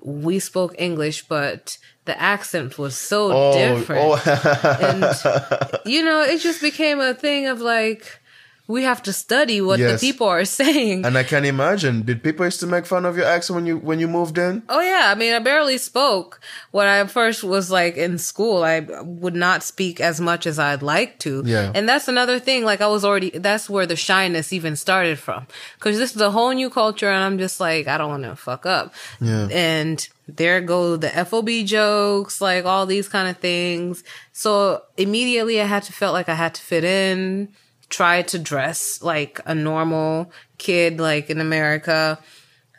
We 0.00 0.38
spoke 0.38 0.74
English, 0.78 1.26
but 1.28 1.78
the 2.04 2.20
accent 2.20 2.78
was 2.78 2.96
so 2.96 3.32
Oh, 3.32 3.52
different. 3.52 4.02
oh. 4.04 4.78
and 4.80 5.80
you 5.84 6.04
know, 6.04 6.22
it 6.22 6.38
just 6.40 6.60
became 6.60 7.00
a 7.00 7.14
thing 7.14 7.46
of 7.46 7.60
like 7.60 8.20
we 8.68 8.82
have 8.84 9.02
to 9.02 9.12
study 9.14 9.60
what 9.62 9.78
Yes. 9.80 9.98
the 10.00 10.06
people 10.06 10.26
are 10.28 10.44
saying. 10.60 11.04
and 11.06 11.16
I 11.16 11.24
can 11.24 11.44
imagine. 11.44 12.02
Did 12.02 12.22
people 12.22 12.44
used 12.44 12.60
to 12.60 12.66
make 12.66 12.84
fun 12.86 13.04
of 13.06 13.16
your 13.16 13.24
accent 13.26 13.54
when 13.56 13.66
you 13.66 13.78
when 13.78 13.98
you 13.98 14.06
moved 14.08 14.36
in? 14.38 14.62
Oh 14.68 14.80
yeah, 14.80 15.10
I 15.10 15.14
mean, 15.14 15.32
I 15.34 15.38
barely 15.40 15.78
spoke 15.78 16.38
when 16.70 16.86
I 16.86 17.04
first 17.06 17.42
was 17.42 17.70
like 17.70 17.96
in 17.96 18.18
school. 18.18 18.62
I 18.62 18.80
would 19.24 19.34
not 19.34 19.62
speak 19.62 20.00
as 20.00 20.20
much 20.20 20.46
as 20.46 20.58
I'd 20.58 20.82
like 20.82 21.18
to. 21.20 21.42
Yeah. 21.46 21.72
and 21.74 21.88
that's 21.88 22.08
another 22.08 22.38
thing. 22.38 22.64
Like 22.64 22.80
I 22.80 22.88
was 22.88 23.04
already. 23.04 23.30
That's 23.30 23.70
where 23.70 23.86
the 23.86 23.96
shyness 23.96 24.52
even 24.52 24.76
started 24.76 25.18
from, 25.18 25.46
because 25.78 25.96
this 25.98 26.14
is 26.14 26.20
a 26.20 26.30
whole 26.30 26.52
new 26.52 26.68
culture, 26.70 27.08
and 27.10 27.24
I'm 27.24 27.38
just 27.38 27.58
like, 27.60 27.88
I 27.88 27.96
don't 27.98 28.10
want 28.10 28.24
to 28.24 28.36
fuck 28.36 28.66
up. 28.66 28.92
Yeah. 29.20 29.48
And 29.50 30.06
there 30.28 30.60
go 30.60 30.96
the 30.98 31.08
FOB 31.24 31.48
jokes, 31.64 32.42
like 32.42 32.66
all 32.66 32.84
these 32.84 33.08
kind 33.08 33.28
of 33.30 33.38
things. 33.38 34.04
So 34.32 34.82
immediately, 34.98 35.58
I 35.58 35.64
had 35.64 35.84
to 35.84 35.92
felt 35.92 36.12
like 36.12 36.28
I 36.28 36.34
had 36.34 36.52
to 36.54 36.60
fit 36.62 36.84
in. 36.84 37.48
Try 37.88 38.22
to 38.22 38.38
dress 38.38 39.02
like 39.02 39.40
a 39.46 39.54
normal 39.54 40.30
kid, 40.58 40.98
like 41.00 41.30
in 41.30 41.40
America 41.40 42.18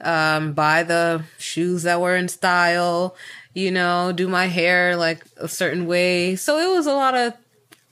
um, 0.02 0.54
buy 0.54 0.84
the 0.84 1.24
shoes 1.38 1.84
that 1.84 2.02
were 2.02 2.15
in 2.15 2.28
style, 2.28 3.15
you 3.54 3.72
know, 3.72 4.12
do 4.12 4.28
my 4.28 4.45
hair 4.45 4.95
like 4.95 5.26
a 5.38 5.48
certain 5.48 5.86
way. 5.88 6.36
So 6.36 6.58
it 6.58 6.74
was 6.74 6.88
a 6.88 6.93
lot 6.93 7.15
of 7.15 7.34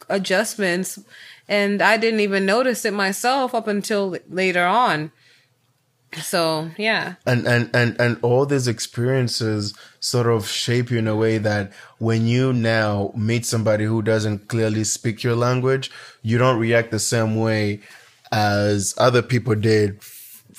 adjustments 0.10 1.00
and 1.50 1.82
I 1.82 1.98
didn't 1.98 2.20
even 2.22 2.46
notice 2.46 2.86
it 2.86 2.94
myself 2.94 3.54
up 3.54 3.68
until 3.68 4.18
later 4.30 4.66
on. 4.66 5.12
So, 6.22 6.72
yeah. 6.78 7.16
and 7.26 7.46
and 7.46 7.70
and 7.74 8.00
and 8.00 8.18
all 8.22 8.46
these 8.46 8.68
experiences 8.68 9.74
sort 10.00 10.28
of 10.28 10.48
shape 10.48 10.90
you 10.90 11.00
in 11.00 11.08
a 11.08 11.16
way 11.16 11.38
that 11.38 11.74
when 12.00 12.26
you 12.26 12.54
now 12.54 13.12
meet 13.16 13.46
somebody 13.46 13.84
who 13.86 14.02
doesn't 14.02 14.48
clearly 14.48 14.84
speak 14.84 15.22
your 15.22 15.36
language 15.36 15.92
you 16.22 16.38
don't 16.38 16.60
react 16.60 16.92
the 16.92 17.00
same 17.00 17.36
way 17.36 17.82
as 18.32 18.94
other 18.98 19.22
people 19.22 19.54
did 19.54 20.00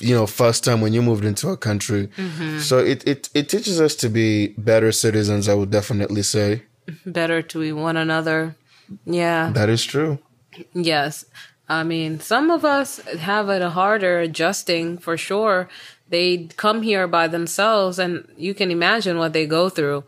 you 0.00 0.14
know 0.14 0.26
first 0.26 0.64
time 0.64 0.80
when 0.80 0.92
you 0.92 1.00
moved 1.00 1.24
into 1.24 1.48
a 1.48 1.56
country 1.56 2.08
mm-hmm. 2.08 2.58
so 2.58 2.78
it, 2.78 3.06
it 3.06 3.30
it 3.34 3.48
teaches 3.48 3.80
us 3.80 3.94
to 3.94 4.08
be 4.08 4.48
better 4.58 4.92
citizens 4.92 5.48
i 5.48 5.54
would 5.54 5.70
definitely 5.70 6.22
say 6.22 6.62
Better 7.04 7.42
to 7.42 7.60
be 7.60 7.70
one 7.70 7.98
another. 7.98 8.56
Yeah. 9.04 9.50
that 9.50 9.68
is 9.68 9.84
true 9.84 10.18
Yes. 10.72 11.24
I 11.68 11.82
mean, 11.84 12.20
some 12.20 12.50
of 12.50 12.64
us 12.64 12.98
have 13.18 13.48
it 13.50 13.62
harder 13.62 14.20
adjusting 14.20 14.96
for 14.98 15.16
sure. 15.16 15.68
They 16.08 16.48
come 16.56 16.82
here 16.82 17.06
by 17.06 17.28
themselves 17.28 17.98
and 17.98 18.26
you 18.36 18.54
can 18.54 18.70
imagine 18.70 19.18
what 19.18 19.32
they 19.34 19.46
go 19.46 19.68
through. 19.68 20.04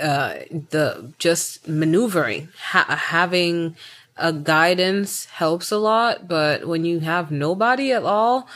Uh, 0.00 0.34
the 0.70 1.12
just 1.18 1.66
maneuvering, 1.66 2.48
ha- 2.60 2.94
having 3.08 3.74
a 4.18 4.32
guidance 4.32 5.24
helps 5.26 5.72
a 5.72 5.78
lot, 5.78 6.28
but 6.28 6.66
when 6.68 6.84
you 6.84 7.00
have 7.00 7.30
nobody 7.30 7.92
at 7.92 8.02
all, 8.04 8.46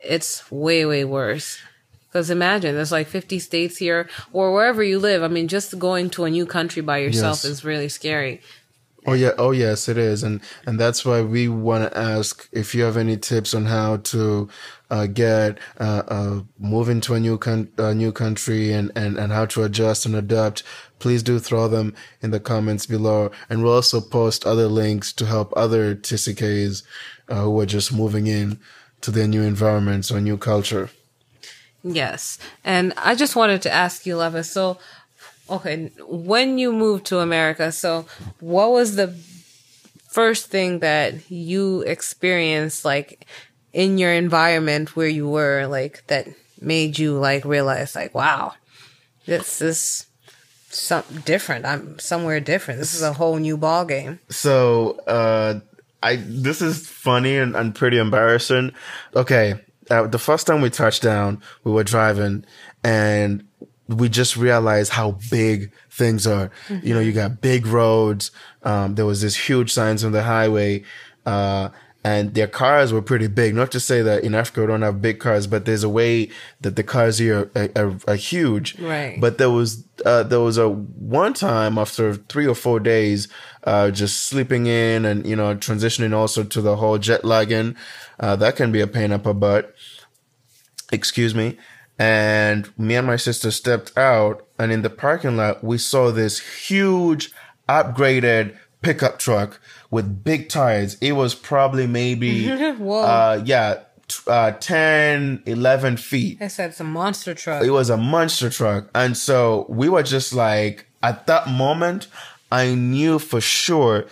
it's 0.00 0.50
way, 0.50 0.84
way 0.84 1.04
worse. 1.04 1.58
Because 2.08 2.28
imagine 2.28 2.74
there's 2.74 2.92
like 2.92 3.06
50 3.06 3.38
states 3.38 3.78
here 3.78 4.06
or 4.34 4.52
wherever 4.52 4.82
you 4.82 4.98
live. 4.98 5.22
I 5.22 5.28
mean, 5.28 5.48
just 5.48 5.78
going 5.78 6.10
to 6.10 6.24
a 6.24 6.30
new 6.30 6.44
country 6.44 6.82
by 6.82 6.98
yourself 6.98 7.38
Yes. 7.38 7.44
is 7.46 7.64
really 7.64 7.88
scary. 7.88 8.42
Oh 9.04 9.14
yeah, 9.14 9.32
oh 9.36 9.50
yes, 9.50 9.88
it 9.88 9.98
is, 9.98 10.22
and 10.22 10.40
and 10.64 10.78
that's 10.78 11.04
why 11.04 11.22
we 11.22 11.48
want 11.48 11.90
to 11.90 11.98
ask 11.98 12.48
if 12.52 12.72
you 12.72 12.84
have 12.84 12.96
any 12.96 13.16
tips 13.16 13.52
on 13.52 13.66
how 13.66 13.96
to 13.96 14.48
uh, 14.90 15.06
get 15.06 15.58
uh, 15.80 16.02
uh, 16.06 16.40
move 16.60 16.88
into 16.88 17.14
a 17.14 17.20
new 17.20 17.36
con- 17.36 17.72
uh, 17.78 17.92
new 17.94 18.12
country 18.12 18.72
and, 18.72 18.92
and 18.94 19.18
and 19.18 19.32
how 19.32 19.46
to 19.46 19.64
adjust 19.64 20.06
and 20.06 20.14
adapt. 20.14 20.62
Please 21.00 21.24
do 21.24 21.40
throw 21.40 21.66
them 21.66 21.96
in 22.20 22.30
the 22.30 22.38
comments 22.38 22.86
below, 22.86 23.32
and 23.50 23.64
we'll 23.64 23.74
also 23.74 24.00
post 24.00 24.46
other 24.46 24.68
links 24.68 25.12
to 25.14 25.26
help 25.26 25.52
other 25.56 25.96
TCKs 25.96 26.84
uh, 27.28 27.42
who 27.42 27.58
are 27.58 27.66
just 27.66 27.92
moving 27.92 28.28
in 28.28 28.60
to 29.00 29.10
their 29.10 29.26
new 29.26 29.42
environments 29.42 30.12
or 30.12 30.20
new 30.20 30.36
culture. 30.36 30.90
Yes. 31.82 32.38
And 32.64 32.92
I 32.96 33.14
just 33.14 33.34
wanted 33.34 33.62
to 33.62 33.72
ask 33.72 34.06
you, 34.06 34.16
Levis, 34.16 34.50
so, 34.50 34.78
okay, 35.48 35.90
when 36.06 36.58
you 36.58 36.72
moved 36.72 37.06
to 37.06 37.18
America, 37.20 37.72
so 37.72 38.06
what 38.40 38.70
was 38.70 38.96
the 38.96 39.14
first 40.08 40.46
thing 40.46 40.80
that 40.80 41.30
you 41.30 41.82
experienced, 41.82 42.84
like, 42.84 43.26
in 43.72 43.98
your 43.98 44.12
environment 44.12 44.94
where 44.94 45.08
you 45.08 45.28
were, 45.28 45.66
like, 45.66 46.06
that 46.08 46.28
made 46.60 46.98
you, 46.98 47.18
like, 47.18 47.44
realize, 47.44 47.94
like, 47.94 48.14
wow, 48.14 48.52
this 49.26 49.60
is 49.60 50.06
something 50.68 51.20
different. 51.20 51.64
I'm 51.64 51.98
somewhere 51.98 52.40
different. 52.40 52.80
This 52.80 52.94
is 52.94 53.02
a 53.02 53.12
whole 53.12 53.36
new 53.36 53.56
ball 53.56 53.84
game. 53.84 54.20
So, 54.30 54.98
uh, 55.06 55.60
I 56.02 56.16
this 56.16 56.60
is 56.60 56.86
funny 56.86 57.36
and, 57.36 57.54
and 57.54 57.74
pretty 57.74 57.98
embarrassing. 57.98 58.72
Okay, 59.14 59.54
uh, 59.90 60.06
the 60.06 60.18
first 60.18 60.46
time 60.46 60.60
we 60.60 60.70
touched 60.70 61.02
down, 61.02 61.40
we 61.64 61.72
were 61.72 61.84
driving, 61.84 62.44
and 62.82 63.46
we 63.92 64.08
just 64.08 64.36
realized 64.36 64.92
how 64.92 65.18
big 65.30 65.72
things 65.90 66.26
are. 66.26 66.50
You 66.82 66.94
know, 66.94 67.00
you 67.00 67.12
got 67.12 67.40
big 67.40 67.66
roads. 67.66 68.30
Um, 68.62 68.94
there 68.94 69.06
was 69.06 69.20
this 69.20 69.36
huge 69.36 69.72
signs 69.72 70.04
on 70.04 70.12
the 70.12 70.22
highway. 70.22 70.84
Uh, 71.24 71.68
and 72.04 72.34
their 72.34 72.48
cars 72.48 72.92
were 72.92 73.02
pretty 73.02 73.28
big. 73.28 73.54
Not 73.54 73.70
to 73.72 73.80
say 73.80 74.02
that 74.02 74.24
in 74.24 74.34
Africa 74.34 74.62
we 74.62 74.66
don't 74.66 74.82
have 74.82 75.00
big 75.00 75.20
cars, 75.20 75.46
but 75.46 75.64
there's 75.66 75.84
a 75.84 75.88
way 75.88 76.30
that 76.60 76.74
the 76.74 76.82
cars 76.82 77.18
here 77.18 77.50
are, 77.54 77.70
are, 77.76 77.96
are 78.08 78.16
huge. 78.16 78.76
Right. 78.78 79.20
But 79.20 79.38
there 79.38 79.50
was 79.50 79.84
uh, 80.04 80.24
there 80.24 80.40
was 80.40 80.58
a 80.58 80.68
one 80.68 81.32
time 81.32 81.78
after 81.78 82.14
three 82.14 82.46
or 82.46 82.56
four 82.56 82.80
days, 82.80 83.28
uh, 83.64 83.92
just 83.92 84.24
sleeping 84.24 84.66
in 84.66 85.04
and 85.04 85.24
you 85.24 85.36
know 85.36 85.54
transitioning 85.54 86.12
also 86.12 86.42
to 86.42 86.60
the 86.60 86.76
whole 86.76 86.98
jet 86.98 87.24
lagging. 87.24 87.76
Uh, 88.18 88.34
that 88.36 88.56
can 88.56 88.72
be 88.72 88.80
a 88.80 88.88
pain 88.88 89.12
up 89.12 89.24
a 89.24 89.34
butt. 89.34 89.72
Excuse 90.90 91.34
me. 91.34 91.56
And 92.02 92.76
me 92.76 92.96
and 92.96 93.06
my 93.06 93.14
sister 93.14 93.52
stepped 93.52 93.96
out, 93.96 94.44
and 94.58 94.72
in 94.72 94.82
the 94.82 94.90
parking 94.90 95.36
lot 95.36 95.62
we 95.62 95.78
saw 95.78 96.10
this 96.10 96.40
huge 96.68 97.30
upgraded 97.68 98.56
pickup 98.80 99.20
truck 99.20 99.60
with 99.92 100.24
big 100.24 100.48
tires. 100.48 100.96
It 101.00 101.12
was 101.12 101.34
probably 101.36 101.86
maybe 101.86 102.50
uh 102.50 103.40
yeah 103.44 103.82
t- 104.08 104.22
uh 104.26 104.50
10 104.50 105.44
11 105.46 105.96
feet 105.96 106.38
I 106.40 106.48
said 106.48 106.70
it's 106.70 106.80
a 106.80 106.84
monster 106.84 107.34
truck. 107.34 107.62
it 107.62 107.70
was 107.70 107.88
a 107.88 107.96
monster 107.96 108.50
truck. 108.50 108.88
And 108.96 109.16
so 109.16 109.66
we 109.68 109.88
were 109.88 110.02
just 110.02 110.32
like, 110.32 110.86
at 111.04 111.26
that 111.28 111.48
moment, 111.48 112.08
I 112.50 112.74
knew 112.74 113.20
for 113.20 113.40
sure 113.40 114.06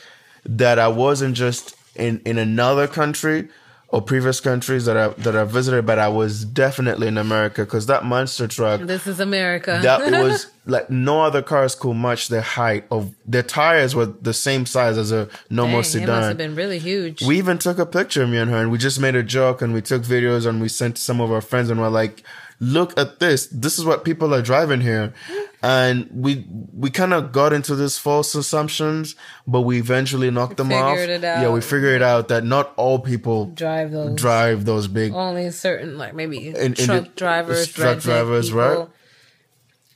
that 0.44 0.78
I 0.78 0.88
wasn't 0.88 1.34
just 1.34 1.74
in, 1.96 2.20
in 2.24 2.38
another 2.38 2.86
country 2.86 3.48
or 3.92 4.00
previous 4.00 4.38
countries 4.40 4.84
that 4.84 4.96
I, 4.96 5.08
that 5.08 5.34
I 5.36 5.44
visited, 5.44 5.84
but 5.84 5.98
I 5.98 6.08
was 6.08 6.44
definitely 6.44 7.08
in 7.08 7.18
America 7.18 7.64
because 7.64 7.86
that 7.86 8.04
monster 8.04 8.46
truck, 8.46 8.80
This 8.82 9.06
is 9.06 9.18
America. 9.20 9.80
that 9.82 10.10
was 10.22 10.46
like 10.70 10.88
no 10.90 11.22
other 11.22 11.42
cars 11.42 11.74
could 11.74 11.94
match 11.94 12.28
the 12.28 12.40
height 12.40 12.84
of 12.90 13.14
their 13.26 13.42
tires 13.42 13.94
were 13.94 14.06
the 14.06 14.32
same 14.32 14.64
size 14.66 14.96
as 14.96 15.12
a 15.12 15.28
normal 15.50 15.82
Dang, 15.82 16.02
it 16.02 16.06
must 16.06 16.28
have 16.28 16.36
been 16.38 16.54
really 16.54 16.78
huge. 16.78 17.22
We 17.22 17.38
even 17.38 17.58
took 17.58 17.78
a 17.78 17.86
picture, 17.86 18.22
of 18.22 18.30
me 18.30 18.38
and 18.38 18.50
her, 18.50 18.56
and 18.58 18.70
we 18.70 18.78
just 18.78 19.00
made 19.00 19.14
a 19.16 19.22
joke 19.22 19.60
and 19.62 19.74
we 19.74 19.82
took 19.82 20.02
videos 20.02 20.46
and 20.46 20.60
we 20.60 20.68
sent 20.68 20.96
to 20.96 21.02
some 21.02 21.20
of 21.20 21.30
our 21.32 21.40
friends 21.40 21.70
and 21.70 21.80
we're 21.80 21.88
like, 21.88 22.22
look 22.60 22.96
at 22.98 23.18
this. 23.18 23.46
This 23.48 23.78
is 23.78 23.84
what 23.84 24.04
people 24.04 24.34
are 24.34 24.42
driving 24.42 24.80
here. 24.80 25.12
And 25.62 26.08
we, 26.10 26.46
we 26.72 26.88
kind 26.88 27.12
of 27.12 27.32
got 27.32 27.52
into 27.52 27.74
this 27.74 27.98
false 27.98 28.34
assumptions, 28.34 29.14
but 29.46 29.60
we 29.60 29.78
eventually 29.78 30.30
knocked 30.30 30.56
them 30.56 30.72
off. 30.72 30.96
It 30.96 31.22
Yeah, 31.22 31.50
we 31.50 31.60
figured 31.60 32.00
out 32.00 32.28
that 32.28 32.44
not 32.44 32.72
all 32.78 32.98
people 32.98 33.44
drive 33.44 33.90
those. 33.92 34.16
drive 34.18 34.64
those 34.64 34.88
big. 34.88 35.12
only 35.12 35.50
certain 35.50 35.98
like 35.98 36.14
maybe 36.14 36.48
In- 36.48 36.56
in 36.56 36.74
truck 36.74 37.04
the- 37.04 37.10
drivers, 37.14 37.66
truck 37.68 38.00
drivers, 38.00 38.48
people. 38.48 38.60
right? 38.62 38.88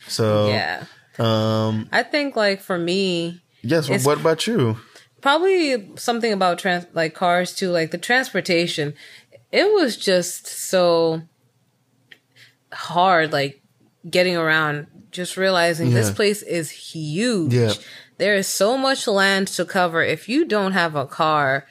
So, 0.09 0.49
Yeah, 0.49 0.85
um, 1.19 1.89
I 1.93 2.03
think 2.03 2.37
like 2.37 2.61
for 2.61 2.79
me, 2.79 3.43
yes. 3.63 3.87
It's- 3.87 4.05
what 4.05 4.21
about 4.21 4.47
you? 4.47 4.79
probably 5.21 5.89
something 5.97 6.35
about 6.35 6.59
trans 6.59 6.87
like 6.93 7.15
cars 7.15 7.55
too, 7.55 7.71
like 7.71 7.91
the 7.91 7.99
transportation. 7.99 8.93
It 9.51 9.73
was 9.73 9.97
just 9.97 10.47
so 10.47 11.23
hard, 12.73 13.33
like 13.33 13.63
getting 14.09 14.37
around. 14.37 14.87
Just 15.11 15.37
realizing 15.37 15.95
this 15.95 16.11
place 16.11 16.43
is 16.43 16.71
huge. 16.71 17.55
Yeah. 17.55 17.73
there 18.19 18.35
is 18.35 18.47
so 18.49 18.77
much 18.77 19.07
land 19.07 19.47
to 19.49 19.65
cover. 19.65 20.03
If 20.03 20.29
you 20.29 20.45
don't 20.45 20.73
have 20.73 20.95
a 20.97 21.07
car, 21.07 21.67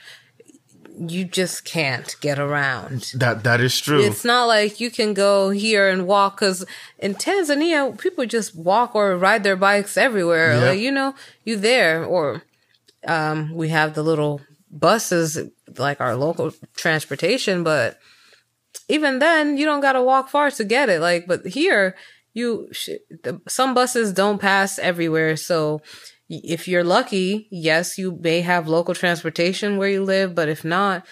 you 0.98 1.26
just 1.26 1.66
can't 1.66 2.16
get 2.22 2.38
around. 2.40 3.12
That 3.16 3.44
that 3.44 3.60
is 3.62 3.80
true. 3.80 4.04
It's 4.04 4.24
not 4.24 4.46
like 4.46 4.80
you 4.80 4.92
can 4.92 5.14
go 5.14 5.50
here 5.50 5.90
and 5.90 6.06
walk 6.06 6.36
because 6.38 6.66
in 7.00 7.16
Tanzania, 7.16 7.98
people 7.98 8.26
just 8.26 8.56
walk 8.56 8.96
or 8.96 9.18
ride 9.18 9.44
their 9.44 9.56
bikes 9.56 9.98
everywhere. 9.98 10.54
Yep. 10.54 10.62
Like, 10.64 10.80
you 10.80 10.92
know, 10.92 11.16
you 11.44 11.58
there 11.58 12.06
or, 12.06 12.44
um, 13.08 13.54
we 13.54 13.70
have 13.70 13.96
the 13.96 14.04
little 14.04 14.42
buses, 14.70 15.40
like 15.78 16.00
our 16.00 16.16
local 16.16 16.52
transportation, 16.76 17.64
but 17.64 17.98
even 18.88 19.20
then 19.20 19.58
you 19.58 19.66
don't 19.66 19.82
got 19.82 19.94
to 19.94 20.02
walk 20.02 20.30
far 20.30 20.52
to 20.52 20.64
get 20.64 20.90
it. 20.90 21.02
Like, 21.02 21.26
but 21.28 21.46
here 21.46 21.96
you, 22.34 22.70
sh- 22.72 23.02
the, 23.24 23.42
some 23.48 23.74
buses 23.74 24.14
don't 24.14 24.40
pass 24.40 24.80
everywhere. 24.80 25.36
So 25.38 25.82
if 26.30 26.68
you're 26.68 26.84
lucky, 26.84 27.48
yes, 27.52 27.98
you 27.98 28.18
may 28.22 28.42
have 28.42 28.68
local 28.68 28.96
transportation 28.96 29.78
where 29.78 29.90
you 29.90 30.04
live, 30.04 30.36
but 30.36 30.50
if 30.50 30.64
not, 30.64 31.06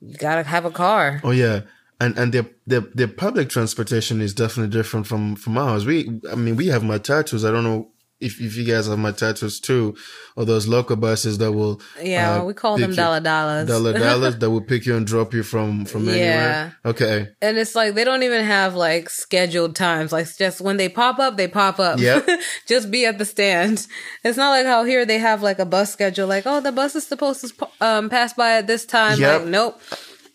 you 0.00 0.16
gotta 0.16 0.42
have 0.42 0.64
a 0.64 0.70
car. 0.70 1.20
Oh 1.24 1.30
yeah, 1.30 1.62
and 2.00 2.18
and 2.18 2.32
the 2.32 2.48
the 2.66 2.90
the 2.94 3.08
public 3.08 3.48
transportation 3.48 4.20
is 4.20 4.34
definitely 4.34 4.70
different 4.70 5.06
from 5.06 5.36
from 5.36 5.58
ours. 5.58 5.84
We, 5.84 6.20
I 6.30 6.34
mean, 6.34 6.56
we 6.56 6.68
have 6.68 6.82
matatus. 6.82 7.46
I 7.46 7.52
don't 7.52 7.64
know 7.64 7.90
if 8.20 8.40
if 8.40 8.56
you 8.56 8.64
guys 8.64 8.86
have 8.86 8.98
matatus 8.98 9.60
too, 9.60 9.96
or 10.36 10.44
those 10.44 10.68
local 10.68 10.96
buses 10.96 11.38
that 11.38 11.52
will. 11.52 11.80
Yeah, 12.02 12.36
uh, 12.40 12.44
we 12.44 12.54
call 12.54 12.78
them 12.78 12.94
dala 12.94 13.20
dalas. 13.20 13.66
Dala 13.66 13.92
dalas 13.94 14.38
that 14.40 14.50
will 14.50 14.60
pick 14.60 14.86
you 14.86 14.96
and 14.96 15.06
drop 15.06 15.32
you 15.32 15.42
from 15.42 15.84
from 15.86 16.04
Yeah. 16.06 16.12
anywhere. 16.12 16.76
Okay. 16.84 17.28
and 17.42 17.58
it's 17.58 17.74
like 17.74 17.94
they 17.94 18.04
don't 18.04 18.22
even 18.22 18.44
have 18.44 18.74
like 18.74 19.08
scheduled 19.10 19.74
times. 19.74 20.12
Like 20.12 20.26
just 20.36 20.60
when 20.60 20.76
they 20.76 20.88
pop 20.88 21.18
up, 21.18 21.36
they 21.36 21.48
pop 21.48 21.78
up. 21.80 21.98
Yep. 21.98 22.28
just 22.66 22.90
be 22.90 23.06
at 23.06 23.18
the 23.18 23.24
stand. 23.24 23.86
It's 24.24 24.36
not 24.36 24.50
like 24.50 24.66
how 24.66 24.84
here 24.84 25.04
they 25.06 25.18
have 25.18 25.42
like 25.42 25.58
a 25.58 25.66
bus 25.66 25.92
schedule. 25.92 26.26
Like 26.26 26.44
oh, 26.46 26.60
the 26.60 26.72
bus 26.72 26.94
is 26.94 27.06
supposed 27.06 27.40
to 27.46 27.68
um, 27.80 28.08
pass 28.10 28.34
by 28.34 28.52
at 28.58 28.66
this 28.66 28.84
time. 28.84 29.18
Yep. 29.18 29.40
Like 29.42 29.48
nope. 29.50 29.80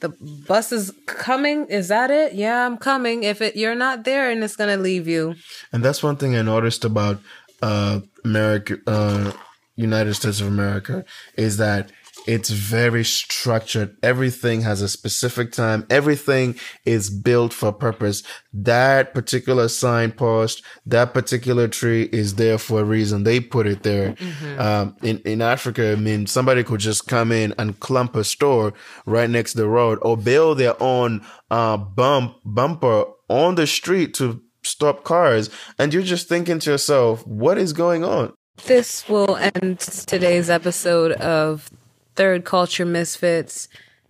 The 0.01 0.09
bus 0.47 0.71
is 0.73 0.91
coming. 1.05 1.65
Is 1.67 1.87
that 1.87 2.11
it? 2.11 2.33
Yeah, 2.33 2.65
I'm 2.65 2.77
coming. 2.77 3.23
If 3.23 3.41
it 3.41 3.55
you're 3.55 3.75
not 3.75 4.03
there, 4.03 4.29
and 4.29 4.43
it's 4.43 4.55
gonna 4.57 4.75
leave 4.77 5.07
you. 5.07 5.35
And 5.71 5.83
that's 5.83 6.03
one 6.03 6.17
thing 6.17 6.35
I 6.35 6.41
noticed 6.41 6.83
about 6.83 7.21
uh 7.61 7.99
America 8.23 8.77
uh 8.87 9.31
United 9.75 10.13
States 10.13 10.39
of 10.41 10.47
America 10.47 11.03
is 11.37 11.57
that 11.57 11.91
it's 12.27 12.49
very 12.49 13.03
structured. 13.03 13.97
Everything 14.01 14.61
has 14.61 14.81
a 14.81 14.89
specific 14.89 15.51
time. 15.51 15.85
Everything 15.89 16.55
is 16.83 17.09
built 17.09 17.53
for 17.53 17.71
purpose. 17.71 18.23
That 18.51 19.13
particular 19.13 19.67
signpost, 19.67 20.63
that 20.87 21.13
particular 21.13 21.67
tree 21.67 22.03
is 22.03 22.35
there 22.35 22.57
for 22.57 22.81
a 22.81 22.83
reason. 22.83 23.23
They 23.23 23.39
put 23.39 23.67
it 23.67 23.83
there. 23.83 24.15
Um, 24.57 24.95
in, 25.03 25.19
in 25.19 25.41
Africa, 25.41 25.91
I 25.91 25.95
mean, 25.95 26.25
somebody 26.25 26.63
could 26.63 26.79
just 26.79 27.07
come 27.07 27.31
in 27.31 27.53
and 27.59 27.79
clump 27.79 28.15
a 28.15 28.23
store 28.23 28.73
right 29.05 29.29
next 29.29 29.51
to 29.51 29.57
the 29.59 29.67
road 29.67 29.99
or 30.01 30.17
build 30.17 30.57
their 30.57 30.81
own, 30.81 31.23
uh, 31.51 31.77
bump, 31.77 32.37
bumper 32.43 33.05
on 33.29 33.55
the 33.55 33.67
street 33.67 34.13
to 34.15 34.41
stop 34.65 35.03
cars. 35.03 35.49
And 35.77 35.93
you're 35.93 36.03
just 36.03 36.27
thinking 36.27 36.59
to 36.59 36.71
yourself, 36.71 37.25
what 37.27 37.57
is 37.57 37.73
going 37.73 38.03
on? 38.03 38.33
This 38.65 39.07
will 39.09 39.35
end 39.35 39.79
today's 39.79 40.49
episode 40.49 41.11
of 41.13 41.69
Third 42.15 42.45
Culture 42.45 42.85
Misfits. 42.85 43.67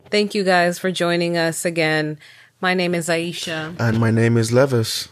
Thank 0.10 0.36
you 0.36 0.44
guys 0.44 0.78
for 0.78 0.92
joining 0.92 1.36
us 1.36 1.66
again. 1.66 2.20
My 2.62 2.74
name 2.74 2.96
is 2.96 3.10
Aisha. 3.10 3.76
And 3.80 4.00
my 4.00 4.12
name 4.12 4.38
is 4.38 4.54
Levis. 4.54 5.10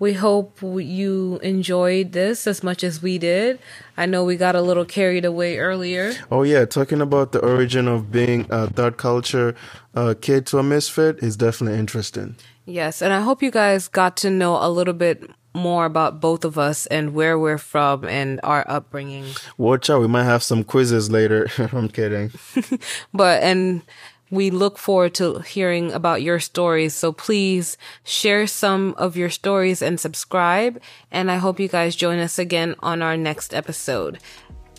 We 0.00 0.14
hope 0.14 0.62
you 0.62 1.38
enjoyed 1.42 2.12
this 2.12 2.46
as 2.46 2.62
much 2.62 2.82
as 2.82 3.02
we 3.02 3.18
did. 3.18 3.58
I 3.98 4.06
know 4.06 4.24
we 4.24 4.36
got 4.36 4.56
a 4.56 4.62
little 4.62 4.86
carried 4.86 5.26
away 5.26 5.58
earlier. 5.58 6.14
Oh 6.30 6.42
yeah, 6.42 6.64
talking 6.64 7.02
about 7.02 7.32
the 7.32 7.40
origin 7.40 7.86
of 7.86 8.10
being 8.10 8.46
a 8.48 8.66
third 8.70 8.96
culture 8.96 9.54
uh, 9.94 10.14
kid 10.18 10.46
to 10.46 10.58
a 10.58 10.62
misfit 10.62 11.18
is 11.22 11.36
definitely 11.36 11.78
interesting. 11.78 12.36
Yes, 12.64 13.02
and 13.02 13.12
I 13.12 13.20
hope 13.20 13.42
you 13.42 13.50
guys 13.50 13.88
got 13.88 14.16
to 14.18 14.30
know 14.30 14.56
a 14.56 14.70
little 14.70 14.94
bit 14.94 15.30
more 15.52 15.84
about 15.84 16.20
both 16.20 16.44
of 16.44 16.56
us 16.56 16.86
and 16.86 17.12
where 17.12 17.38
we're 17.38 17.58
from 17.58 18.04
and 18.04 18.40
our 18.42 18.64
upbringing. 18.68 19.26
Watch 19.58 19.90
out, 19.90 20.00
we 20.00 20.06
might 20.06 20.24
have 20.24 20.42
some 20.42 20.64
quizzes 20.64 21.10
later. 21.10 21.48
I'm 21.72 21.88
kidding. 21.88 22.30
But 23.12 23.42
and 23.42 23.82
we 24.30 24.50
look 24.50 24.78
forward 24.78 25.14
to 25.14 25.40
hearing 25.40 25.92
about 25.92 26.22
your 26.22 26.40
stories. 26.40 26.94
So 26.94 27.12
please 27.12 27.76
share 28.04 28.46
some 28.46 28.94
of 28.96 29.16
your 29.16 29.30
stories 29.30 29.82
and 29.82 29.98
subscribe. 29.98 30.80
And 31.10 31.30
I 31.30 31.36
hope 31.36 31.60
you 31.60 31.68
guys 31.68 31.96
join 31.96 32.18
us 32.18 32.38
again 32.38 32.74
on 32.80 33.02
our 33.02 33.16
next 33.16 33.52
episode. 33.52 34.18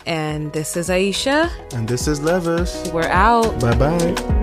And 0.06 0.52
this 0.52 0.76
is 0.76 0.88
Aisha. 0.88 1.50
And 1.74 1.86
this 1.86 2.08
is 2.08 2.20
Levis. 2.20 2.90
We're 2.92 3.04
out. 3.04 3.60
Bye 3.60 3.76
bye. 3.76 4.41